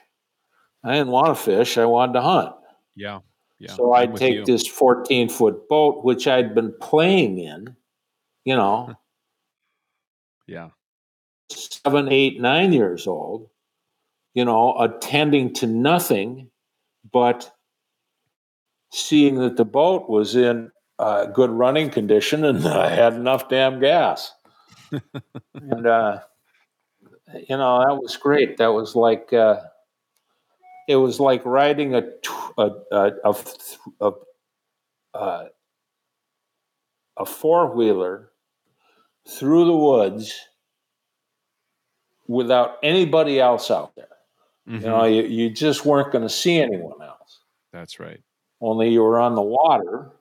[0.83, 2.55] I didn't want to fish; I wanted to hunt.
[2.95, 3.19] Yeah.
[3.61, 4.45] Yeah, so I'd take you.
[4.45, 7.75] this 14 foot boat, which I'd been playing in,
[8.43, 8.95] you know.
[10.47, 10.69] yeah.
[11.51, 13.49] Seven, eight, nine years old,
[14.33, 16.49] you know, attending to nothing
[17.11, 17.51] but
[18.91, 23.79] seeing that the boat was in uh, good running condition and I had enough damn
[23.79, 24.33] gas.
[24.91, 26.21] and, uh,
[27.47, 28.57] you know, that was great.
[28.57, 29.57] That was like, uh,
[30.87, 32.03] it was like riding a
[32.57, 33.35] a a,
[33.99, 34.11] a,
[35.13, 35.45] a
[37.17, 38.31] a four wheeler
[39.27, 40.47] through the woods
[42.27, 44.07] without anybody else out there.
[44.67, 44.83] Mm-hmm.
[44.83, 47.39] You know, you, you just weren't going to see anyone else.
[47.73, 48.21] That's right.
[48.59, 50.11] Only you were on the water,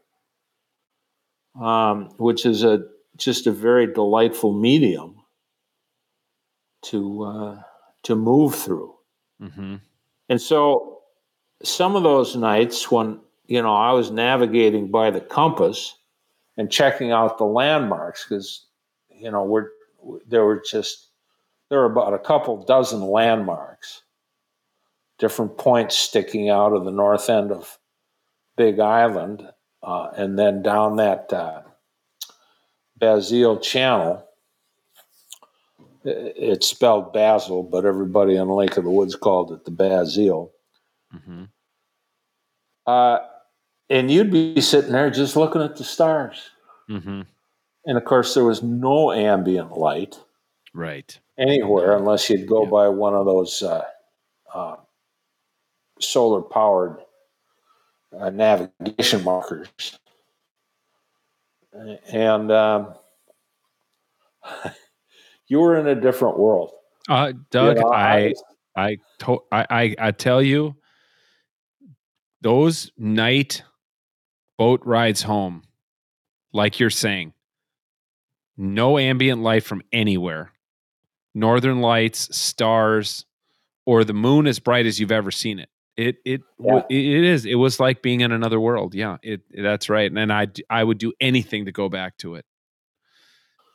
[1.60, 2.84] um, which is a
[3.16, 5.16] just a very delightful medium
[6.82, 7.62] to uh,
[8.04, 8.94] to move through.
[9.42, 9.76] Mm-hmm.
[10.30, 11.00] And so,
[11.62, 13.18] some of those nights when
[13.48, 15.98] you know I was navigating by the compass
[16.56, 18.64] and checking out the landmarks because
[19.10, 19.68] you know we're
[20.28, 21.08] there were just
[21.68, 24.02] there were about a couple dozen landmarks,
[25.18, 27.78] different points sticking out of the north end of
[28.56, 29.48] Big Island,
[29.82, 31.62] uh, and then down that uh,
[33.58, 34.24] Channel.
[36.04, 40.52] It's spelled Basil, but everybody in Lake of the Woods called it the Basil.
[41.14, 41.44] Mm-hmm.
[42.86, 43.18] Uh,
[43.90, 46.50] and you'd be sitting there just looking at the stars.
[46.88, 47.22] Mm-hmm.
[47.86, 50.18] And of course, there was no ambient light.
[50.72, 51.18] Right.
[51.38, 52.70] Anywhere unless you'd go yeah.
[52.70, 53.84] by one of those uh,
[54.54, 54.76] uh,
[55.98, 56.98] solar powered
[58.18, 59.68] uh, navigation markers.
[61.72, 62.94] And um,
[65.50, 66.70] you were in a different world.
[67.08, 68.34] Uh, Doug, you know, I,
[68.76, 70.76] I, to- I, I, I tell you,
[72.40, 73.62] those night
[74.56, 75.64] boat rides home,
[76.52, 77.34] like you're saying,
[78.56, 80.52] no ambient light from anywhere,
[81.34, 83.26] northern lights, stars,
[83.84, 85.68] or the moon as bright as you've ever seen it.
[85.96, 86.82] It it yeah.
[86.88, 87.44] it is.
[87.44, 88.94] It was like being in another world.
[88.94, 90.10] Yeah, it that's right.
[90.10, 92.46] And I I would do anything to go back to it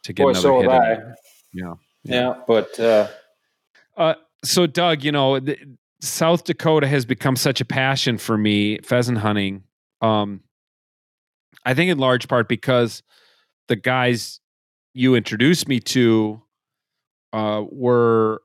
[0.05, 1.01] to get Boy, another so hit.
[1.55, 1.67] I.
[1.67, 2.41] Yeah, yeah, yeah.
[2.47, 3.07] But uh,
[3.97, 5.57] uh, so Doug, you know, the,
[6.01, 9.63] South Dakota has become such a passion for me, pheasant hunting.
[10.01, 10.41] Um,
[11.65, 13.01] I think in large part because
[13.67, 14.39] the guys
[14.93, 16.41] you introduced me to
[17.33, 18.41] uh, were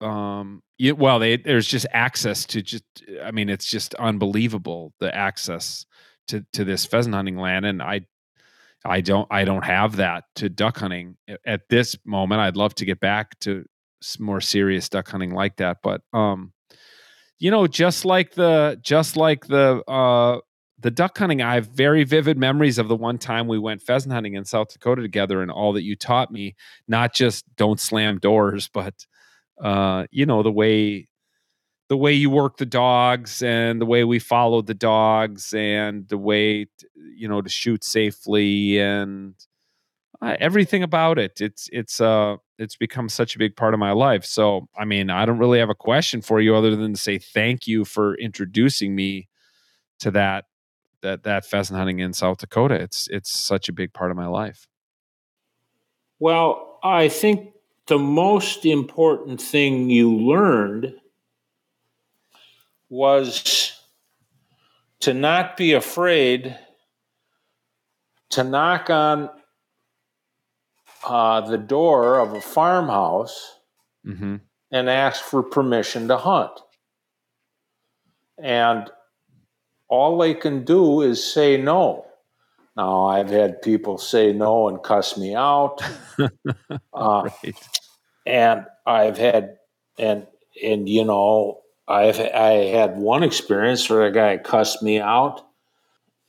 [0.00, 2.84] um, you, well, they, there's just access to just.
[3.22, 5.86] I mean, it's just unbelievable the access
[6.28, 8.02] to to this pheasant hunting land, and I
[8.84, 11.16] I don't I don't have that to duck hunting
[11.46, 12.40] at this moment.
[12.40, 13.64] I'd love to get back to
[14.18, 16.52] more serious duck hunting like that, but um,
[17.38, 20.40] you know, just like the just like the uh
[20.80, 24.12] the duck hunting, I have very vivid memories of the one time we went pheasant
[24.12, 26.56] hunting in South Dakota together and all that you taught me,
[26.86, 28.94] not just don't slam doors, but
[29.62, 31.08] uh, you know, the way
[31.88, 36.18] the way you work the dogs and the way we follow the dogs and the
[36.18, 39.34] way to, you know to shoot safely and
[40.22, 41.40] uh, everything about it.
[41.40, 44.24] It's it's uh it's become such a big part of my life.
[44.24, 47.18] So i mean i don't really have a question for you other than to say
[47.18, 49.28] thank you for introducing me
[50.00, 50.46] to that
[51.02, 52.74] that that pheasant hunting in south dakota.
[52.74, 54.66] It's it's such a big part of my life.
[56.18, 57.52] Well i think
[57.86, 60.94] the most important thing you learned
[62.88, 63.72] was
[65.00, 66.56] to not be afraid
[68.30, 69.30] to knock on
[71.06, 73.58] uh, the door of a farmhouse
[74.06, 74.36] mm-hmm.
[74.70, 76.52] and ask for permission to hunt.
[78.42, 78.90] And
[79.88, 82.06] all they can do is say no.
[82.76, 85.80] Now, I've had people say no and cuss me out.
[86.18, 86.28] uh,
[86.92, 87.54] right.
[88.26, 89.58] And I've had,
[89.98, 90.26] and,
[90.62, 95.42] and, you know, I've I had one experience where a guy cussed me out,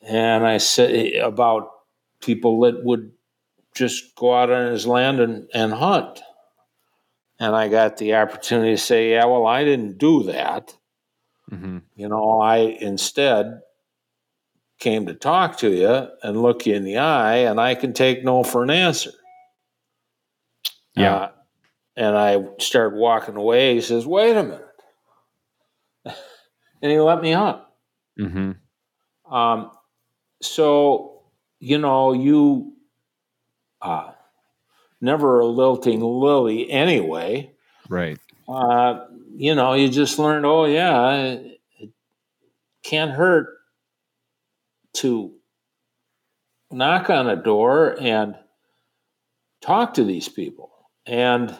[0.01, 1.71] and I said about
[2.21, 3.11] people that would
[3.73, 6.21] just go out on his land and, and hunt.
[7.39, 10.75] And I got the opportunity to say, yeah, well, I didn't do that.
[11.51, 11.79] Mm-hmm.
[11.95, 13.61] You know, I instead
[14.79, 18.23] came to talk to you and look you in the eye, and I can take
[18.23, 19.11] no for an answer.
[20.95, 21.15] Yeah.
[21.15, 21.31] Uh,
[21.97, 23.75] and I started walking away.
[23.75, 24.74] He says, wait a minute
[26.81, 27.61] and he let me hunt.
[28.19, 29.33] Mm-hmm.
[29.33, 29.71] Um,
[30.41, 31.23] so,
[31.59, 32.73] you know, you
[33.81, 34.11] uh,
[35.01, 37.51] never a lilting lily anyway.
[37.89, 38.17] Right.
[38.47, 39.05] Uh,
[39.35, 41.89] you know, you just learned, oh, yeah, it, it
[42.83, 43.47] can't hurt
[44.93, 45.33] to
[46.71, 48.35] knock on a door and
[49.61, 50.71] talk to these people.
[51.05, 51.55] And,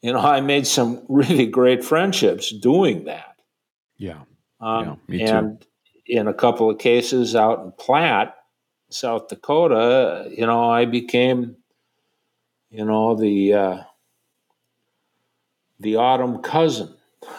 [0.00, 3.31] you know, I made some really great friendships doing that.
[4.02, 4.22] Yeah.
[4.60, 5.66] Um, yeah and
[6.06, 8.34] in a couple of cases out in Platte,
[8.90, 11.56] South Dakota, you know, I became,
[12.70, 13.82] you know, the uh,
[15.78, 16.94] the autumn cousin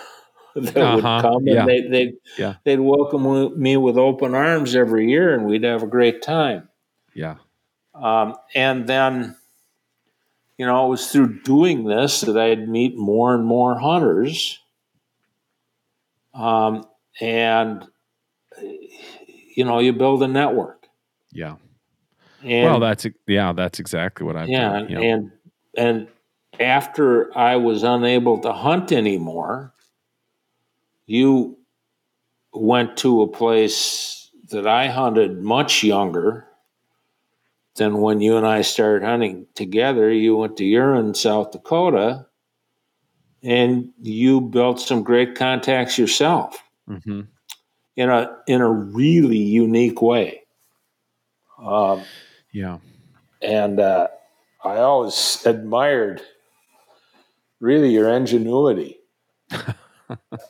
[0.56, 0.96] that uh-huh.
[0.96, 2.56] would come, and they, they'd yeah.
[2.64, 6.70] they'd welcome me with open arms every year, and we'd have a great time.
[7.14, 7.36] Yeah,
[7.94, 9.36] Um, and then,
[10.58, 14.63] you know, it was through doing this that I'd meet more and more hunters.
[16.34, 16.86] Um,
[17.22, 17.86] and,
[19.56, 20.88] you know, you build a network.
[21.32, 21.56] Yeah.
[22.44, 24.86] And, well, that's yeah, that's exactly what I've yeah.
[24.90, 25.32] Yeah, and
[25.78, 26.08] and
[26.60, 29.74] after I was unable to hunt anymore,
[31.06, 31.58] you
[32.54, 36.46] went to a place that I hunted much younger
[37.76, 40.12] than when you and I started hunting together.
[40.12, 42.28] You went to Huron, South Dakota,
[43.44, 47.22] and you built some great contacts yourself mm-hmm.
[47.96, 50.42] in a in a really unique way.
[51.64, 52.04] Um,
[52.52, 52.80] yeah,
[53.42, 54.08] and uh,
[54.64, 56.22] I always admired
[57.60, 59.00] really your ingenuity.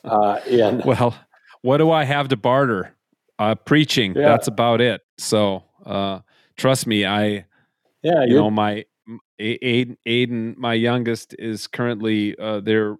[0.04, 1.14] uh, and well,
[1.62, 2.94] what do I have to barter?
[3.38, 4.14] Uh, preaching.
[4.14, 4.28] Yeah.
[4.28, 5.00] That's about it.
[5.18, 6.20] So uh,
[6.56, 7.46] trust me, I.
[8.02, 8.84] Yeah, you know my
[9.40, 12.96] Aiden, Aiden, my youngest, is currently uh, they're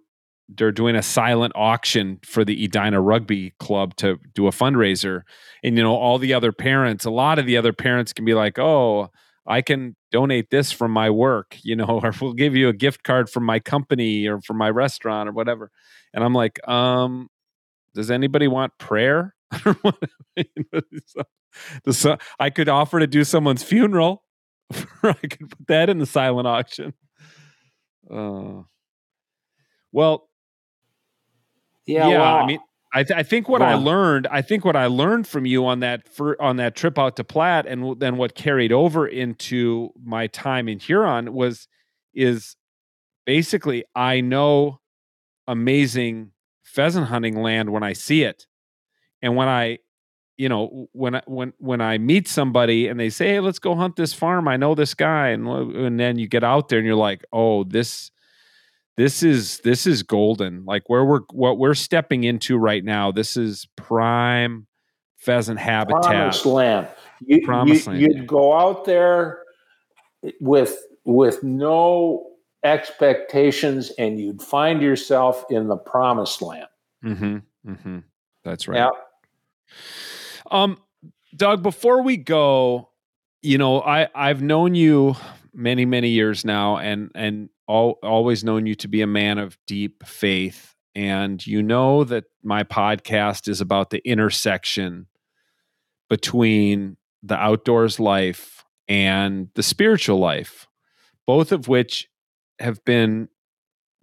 [0.47, 5.21] they're doing a silent auction for the Edina Rugby Club to do a fundraiser,
[5.63, 8.33] and you know all the other parents, a lot of the other parents can be
[8.33, 9.09] like, "Oh,
[9.47, 13.03] I can donate this from my work, you know, or we'll give you a gift
[13.03, 15.71] card from my company or from my restaurant or whatever."
[16.13, 17.29] And I'm like, um,
[17.93, 19.35] does anybody want prayer?
[22.39, 24.24] I could offer to do someone's funeral.
[25.03, 26.93] I could put that in the silent auction.
[28.09, 28.63] Uh,
[29.91, 30.29] well,
[31.85, 32.17] yeah, yeah.
[32.19, 32.59] Well, I mean,
[32.93, 35.65] I, th- I think what well, I learned, I think what I learned from you
[35.65, 39.91] on that for, on that trip out to Platte, and then what carried over into
[40.03, 41.67] my time in Huron was,
[42.13, 42.55] is
[43.25, 44.79] basically I know
[45.47, 46.31] amazing
[46.63, 48.47] pheasant hunting land when I see it.
[49.21, 49.79] And when I,
[50.37, 53.75] you know, when I, when when I meet somebody and they say, "Hey, let's go
[53.75, 54.47] hunt this farm.
[54.47, 57.63] I know this guy," and and then you get out there and you're like, "Oh,
[57.63, 58.11] this."
[58.97, 60.63] This is this is golden.
[60.63, 63.11] Like where we're what we're stepping into right now.
[63.11, 64.67] This is prime
[65.17, 66.03] pheasant habitat.
[66.03, 66.87] Promised land.
[67.25, 68.01] You, Promised you, land.
[68.01, 69.43] You'd go out there
[70.39, 76.67] with with no expectations and you'd find yourself in the promised land.
[77.03, 77.71] Mm-hmm.
[77.71, 77.99] Mm-hmm.
[78.43, 78.77] That's right.
[78.77, 78.89] Yeah.
[80.51, 80.77] Um,
[81.35, 82.89] Doug, before we go,
[83.41, 85.15] you know, I I've known you
[85.53, 89.57] many many years now, and and all, always known you to be a man of
[89.67, 95.07] deep faith, and you know that my podcast is about the intersection
[96.09, 100.67] between the outdoors life and the spiritual life,
[101.25, 102.07] both of which
[102.59, 103.27] have been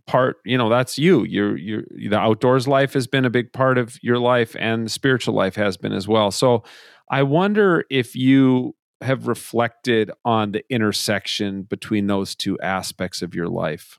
[0.07, 1.25] part you know that's you.
[1.25, 4.91] Your your the outdoors life has been a big part of your life and the
[4.91, 6.31] spiritual life has been as well.
[6.31, 6.65] So
[7.11, 13.49] i wonder if you have reflected on the intersection between those two aspects of your
[13.49, 13.99] life.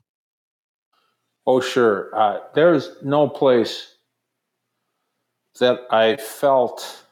[1.46, 2.10] Oh sure.
[2.14, 3.94] Uh, there's no place
[5.60, 7.04] that i felt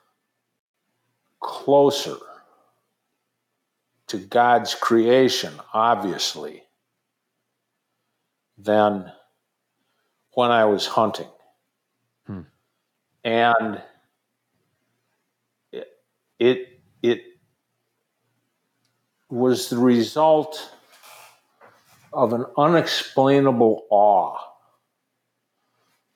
[1.41, 2.17] closer
[4.07, 6.63] to god's creation obviously
[8.59, 9.11] than
[10.35, 11.29] when I was hunting.
[12.27, 12.41] Hmm.
[13.25, 13.83] And
[15.73, 15.89] it,
[16.39, 17.23] it, it
[19.29, 20.73] was the result
[22.13, 24.37] of an unexplainable awe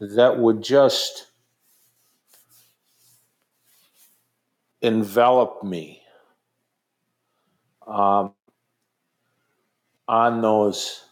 [0.00, 1.28] that would just
[4.82, 6.02] envelop me
[7.86, 8.32] um,
[10.06, 11.05] on those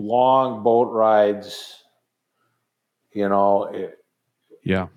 [0.00, 1.82] long boat rides,
[3.12, 3.64] you know.
[3.64, 3.98] It,
[4.62, 4.88] yeah.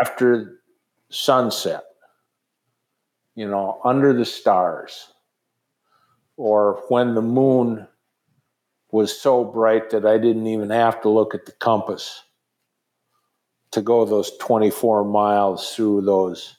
[0.00, 0.60] After
[1.10, 1.82] sunset,
[3.34, 5.12] you know, under the stars,
[6.36, 7.86] or when the moon
[8.90, 12.22] was so bright that I didn't even have to look at the compass
[13.72, 16.56] to go those 24 miles through those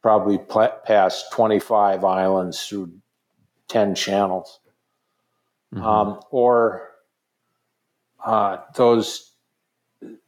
[0.00, 2.92] probably past 25 islands through
[3.68, 4.60] 10 channels
[5.74, 5.84] mm-hmm.
[5.84, 6.90] um, or
[8.24, 9.32] uh, those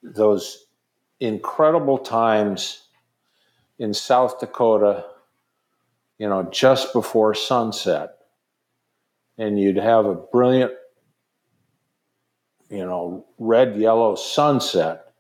[0.03, 0.67] those
[1.21, 2.89] incredible times
[3.79, 5.05] in South Dakota,
[6.19, 8.17] you know, just before sunset,
[9.39, 10.73] and you'd have a brilliant,
[12.71, 15.13] you know, red yellow sunset,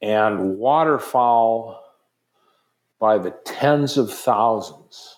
[0.00, 1.82] and waterfowl
[3.00, 5.16] by the tens of thousands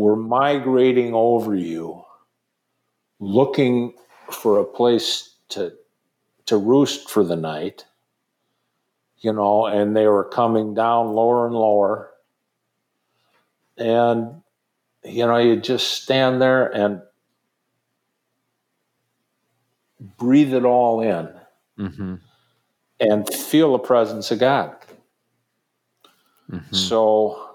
[0.00, 2.02] were migrating over you,
[3.18, 3.92] looking
[4.30, 5.72] for a place to
[6.46, 7.84] to roost for the night,
[9.18, 12.10] you know, and they were coming down lower and lower.
[13.76, 14.42] and
[15.04, 17.02] you know, you just stand there and
[20.18, 21.28] breathe it all in
[21.78, 22.14] mm-hmm.
[23.00, 24.76] and feel the presence of God.
[26.50, 26.74] Mm-hmm.
[26.74, 27.49] So,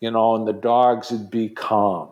[0.00, 2.10] you know, and the dogs would be calm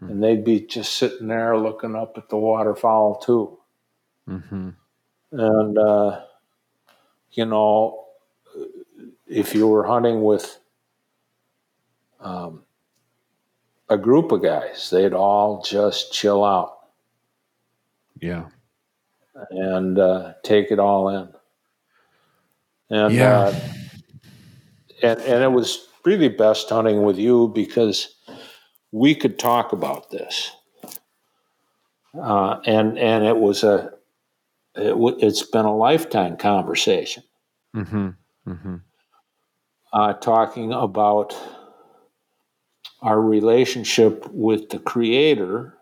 [0.00, 0.12] mm-hmm.
[0.12, 3.58] and they'd be just sitting there looking up at the waterfowl too.
[4.28, 4.70] Mm-hmm.
[5.32, 6.20] And, uh,
[7.32, 8.04] you know,
[9.26, 10.58] if you were hunting with
[12.20, 12.64] um,
[13.88, 16.78] a group of guys, they'd all just chill out.
[18.20, 18.46] Yeah.
[19.50, 21.28] And uh, take it all in.
[22.90, 23.38] And, yeah.
[23.38, 23.60] Uh,
[25.02, 28.14] and, and it was really best hunting with you because
[28.92, 30.50] we could talk about this.
[32.20, 33.92] Uh, and and it was a
[34.74, 37.22] it has been a lifetime conversation.
[37.74, 38.08] Mm-hmm.
[38.48, 38.76] Mm-hmm.
[39.92, 41.36] Uh, talking about
[43.02, 45.74] our relationship with the Creator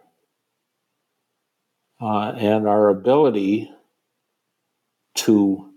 [2.00, 3.70] uh, and our ability
[5.14, 5.70] to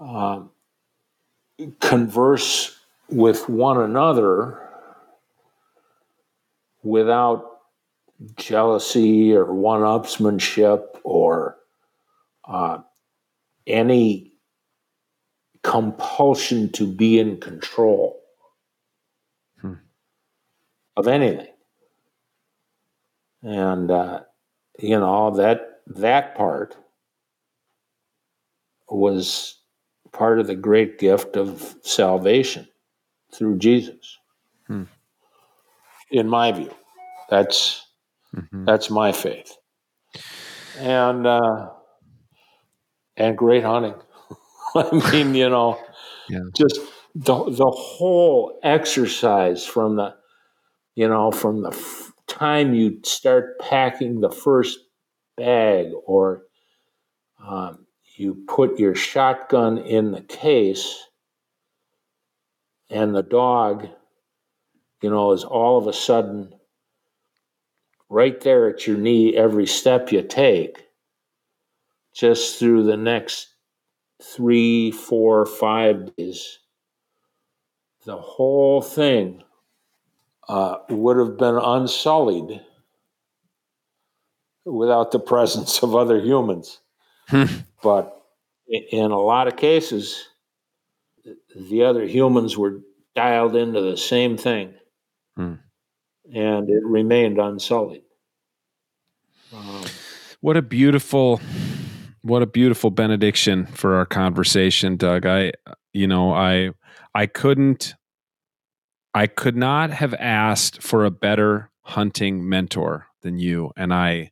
[0.00, 0.42] uh,
[1.80, 2.76] converse
[3.12, 4.58] with one another
[6.82, 7.58] without
[8.36, 11.56] jealousy or one upsmanship or
[12.46, 12.78] uh,
[13.66, 14.32] any
[15.62, 18.20] compulsion to be in control
[19.60, 19.74] hmm.
[20.96, 21.46] of anything.
[23.42, 24.20] And, uh,
[24.78, 26.76] you know, that, that part
[28.88, 29.58] was
[30.12, 32.68] part of the great gift of salvation
[33.34, 34.18] through Jesus.
[34.66, 34.84] Hmm.
[36.10, 36.72] In my view,
[37.30, 37.86] that's
[38.36, 38.64] mm-hmm.
[38.64, 39.56] that's my faith,
[40.78, 41.70] and uh,
[43.16, 43.94] and great hunting.
[44.74, 45.80] I mean, you know,
[46.28, 46.40] yeah.
[46.54, 46.80] just
[47.14, 50.14] the the whole exercise from the,
[50.94, 54.78] you know, from the f- time you start packing the first
[55.36, 56.42] bag or
[57.46, 57.86] um,
[58.16, 61.06] you put your shotgun in the case
[62.92, 63.88] and the dog
[65.02, 66.54] you know is all of a sudden
[68.08, 70.86] right there at your knee every step you take
[72.14, 73.48] just through the next
[74.22, 76.58] three four five days
[78.04, 79.42] the whole thing
[80.48, 82.60] uh, would have been unsullied
[84.64, 86.80] without the presence of other humans
[87.28, 87.44] Hmm.
[87.82, 88.22] But
[88.68, 90.28] in a lot of cases,
[91.54, 92.80] the other humans were
[93.14, 94.74] dialed into the same thing,
[95.36, 95.54] hmm.
[96.34, 98.02] and it remained unsullied.
[99.52, 99.84] Um,
[100.40, 101.40] what a beautiful,
[102.22, 105.26] what a beautiful benediction for our conversation, Doug.
[105.26, 105.52] I,
[105.92, 106.70] you know, I,
[107.14, 107.94] I couldn't,
[109.14, 114.30] I could not have asked for a better hunting mentor than you, and I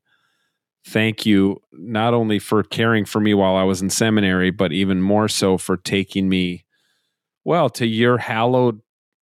[0.87, 5.03] thank you not only for caring for me while I was in seminary, but even
[5.03, 6.65] more so for taking me,
[7.45, 8.81] well, to your hallowed,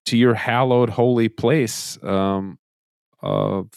[0.06, 2.58] to your hallowed holy place um,
[3.22, 3.70] of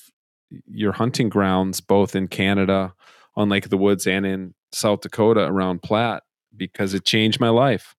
[0.67, 2.93] your hunting grounds, both in Canada
[3.35, 6.23] on Lake of the Woods and in South Dakota around Platte,
[6.55, 7.95] because it changed my life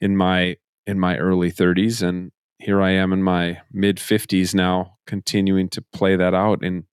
[0.00, 4.98] in my in my early 30s, and here I am in my mid 50s now,
[5.06, 6.86] continuing to play that out in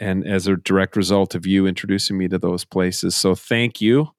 [0.00, 3.16] and as a direct result of you introducing me to those places.
[3.16, 4.10] So thank you.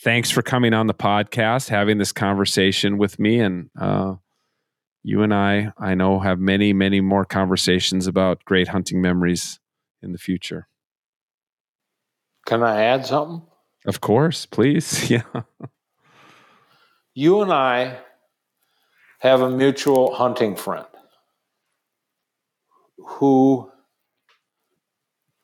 [0.00, 3.40] Thanks for coming on the podcast, having this conversation with me.
[3.40, 4.14] And uh,
[5.02, 9.58] you and I, I know, have many, many more conversations about great hunting memories
[10.00, 10.68] in the future.
[12.46, 13.42] Can I add something?
[13.86, 15.10] Of course, please.
[15.10, 15.22] Yeah.
[17.14, 17.98] You and I
[19.18, 20.86] have a mutual hunting friend
[22.96, 23.72] who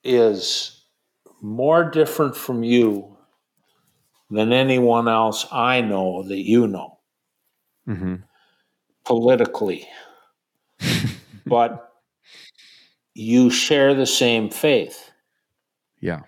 [0.05, 0.85] is
[1.43, 3.14] more different from you
[4.35, 6.99] than anyone else I know that you know
[7.89, 8.17] mm-hmm.
[9.05, 9.89] politically.
[11.47, 11.93] but
[13.15, 15.13] you share the same faith.
[16.01, 16.23] Yeah.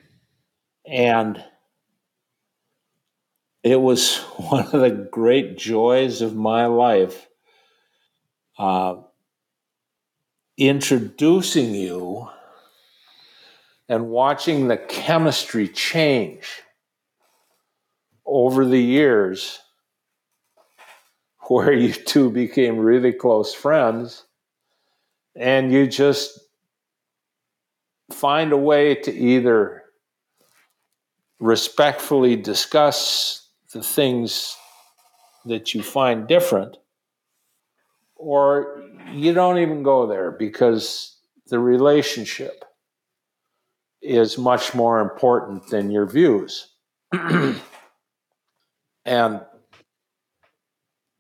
[0.87, 1.43] And
[3.65, 7.29] it was one of the great joys of my life
[8.57, 8.97] uh,
[10.57, 12.29] introducing you
[13.89, 16.63] and watching the chemistry change
[18.27, 19.61] over the years
[21.49, 24.25] where you two became really close friends
[25.37, 26.41] and you just
[28.11, 29.83] find a way to either
[31.39, 34.57] respectfully discuss the things
[35.45, 36.79] that you find different
[38.17, 38.83] or
[39.13, 41.17] you don't even go there because
[41.49, 42.65] the relationship
[44.03, 46.69] is much more important than your views.
[49.07, 49.41] and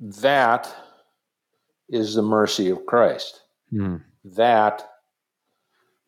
[0.00, 0.74] that
[1.88, 3.40] is the mercy of Christ.
[3.72, 4.02] Mm.
[4.24, 4.86] That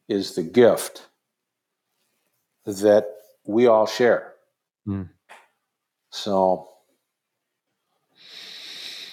[0.09, 1.07] is the gift
[2.67, 3.07] that
[3.47, 4.35] we all share.
[4.87, 5.09] Mm.
[6.11, 6.69] So,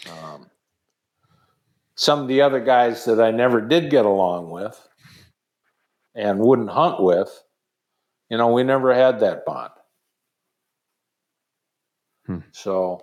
[0.10, 0.48] um,
[1.96, 4.88] some of the other guys that I never did get along with
[6.16, 7.44] and wouldn't hunt with,
[8.30, 9.72] you know, we never had that bond.
[12.42, 12.50] Hmm.
[12.52, 13.02] So,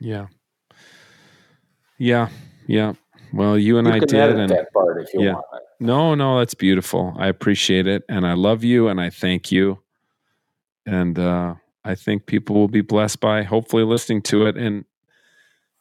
[0.00, 0.26] yeah,
[1.98, 2.28] yeah,
[2.66, 2.94] yeah.
[3.32, 5.32] Well, you and you I did, and that part if you yeah.
[5.34, 5.46] want.
[5.80, 7.14] No, no, that's beautiful.
[7.18, 9.80] I appreciate it, and I love you, and I thank you,
[10.86, 11.54] and uh,
[11.84, 14.56] I think people will be blessed by hopefully listening to it.
[14.56, 14.84] And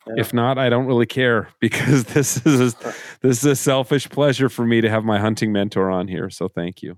[0.07, 0.15] yeah.
[0.17, 4.49] if not, I don't really care because this is a, this is a selfish pleasure
[4.49, 6.29] for me to have my hunting mentor on here.
[6.29, 6.97] So thank you.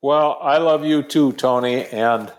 [0.00, 2.32] Well, I love you too, Tony, and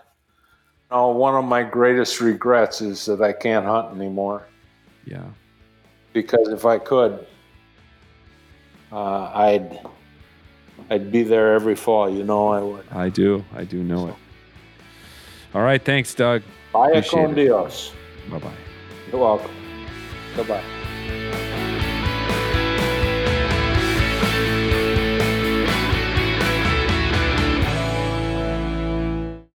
[0.90, 4.46] know, one of my greatest regrets is that I can't hunt anymore.
[5.04, 5.24] Yeah.
[6.12, 7.26] Because if I could,
[8.92, 9.80] uh, I'd
[10.90, 12.10] I'd be there every fall.
[12.10, 12.84] You know I would.
[12.90, 13.44] I do.
[13.54, 14.14] I do know it.
[15.54, 15.82] All right.
[15.82, 16.42] Thanks, Doug.
[16.72, 17.92] Bye con Dios.
[18.30, 18.52] Bye bye.
[19.10, 19.50] You're welcome.
[20.36, 21.56] Goodbye.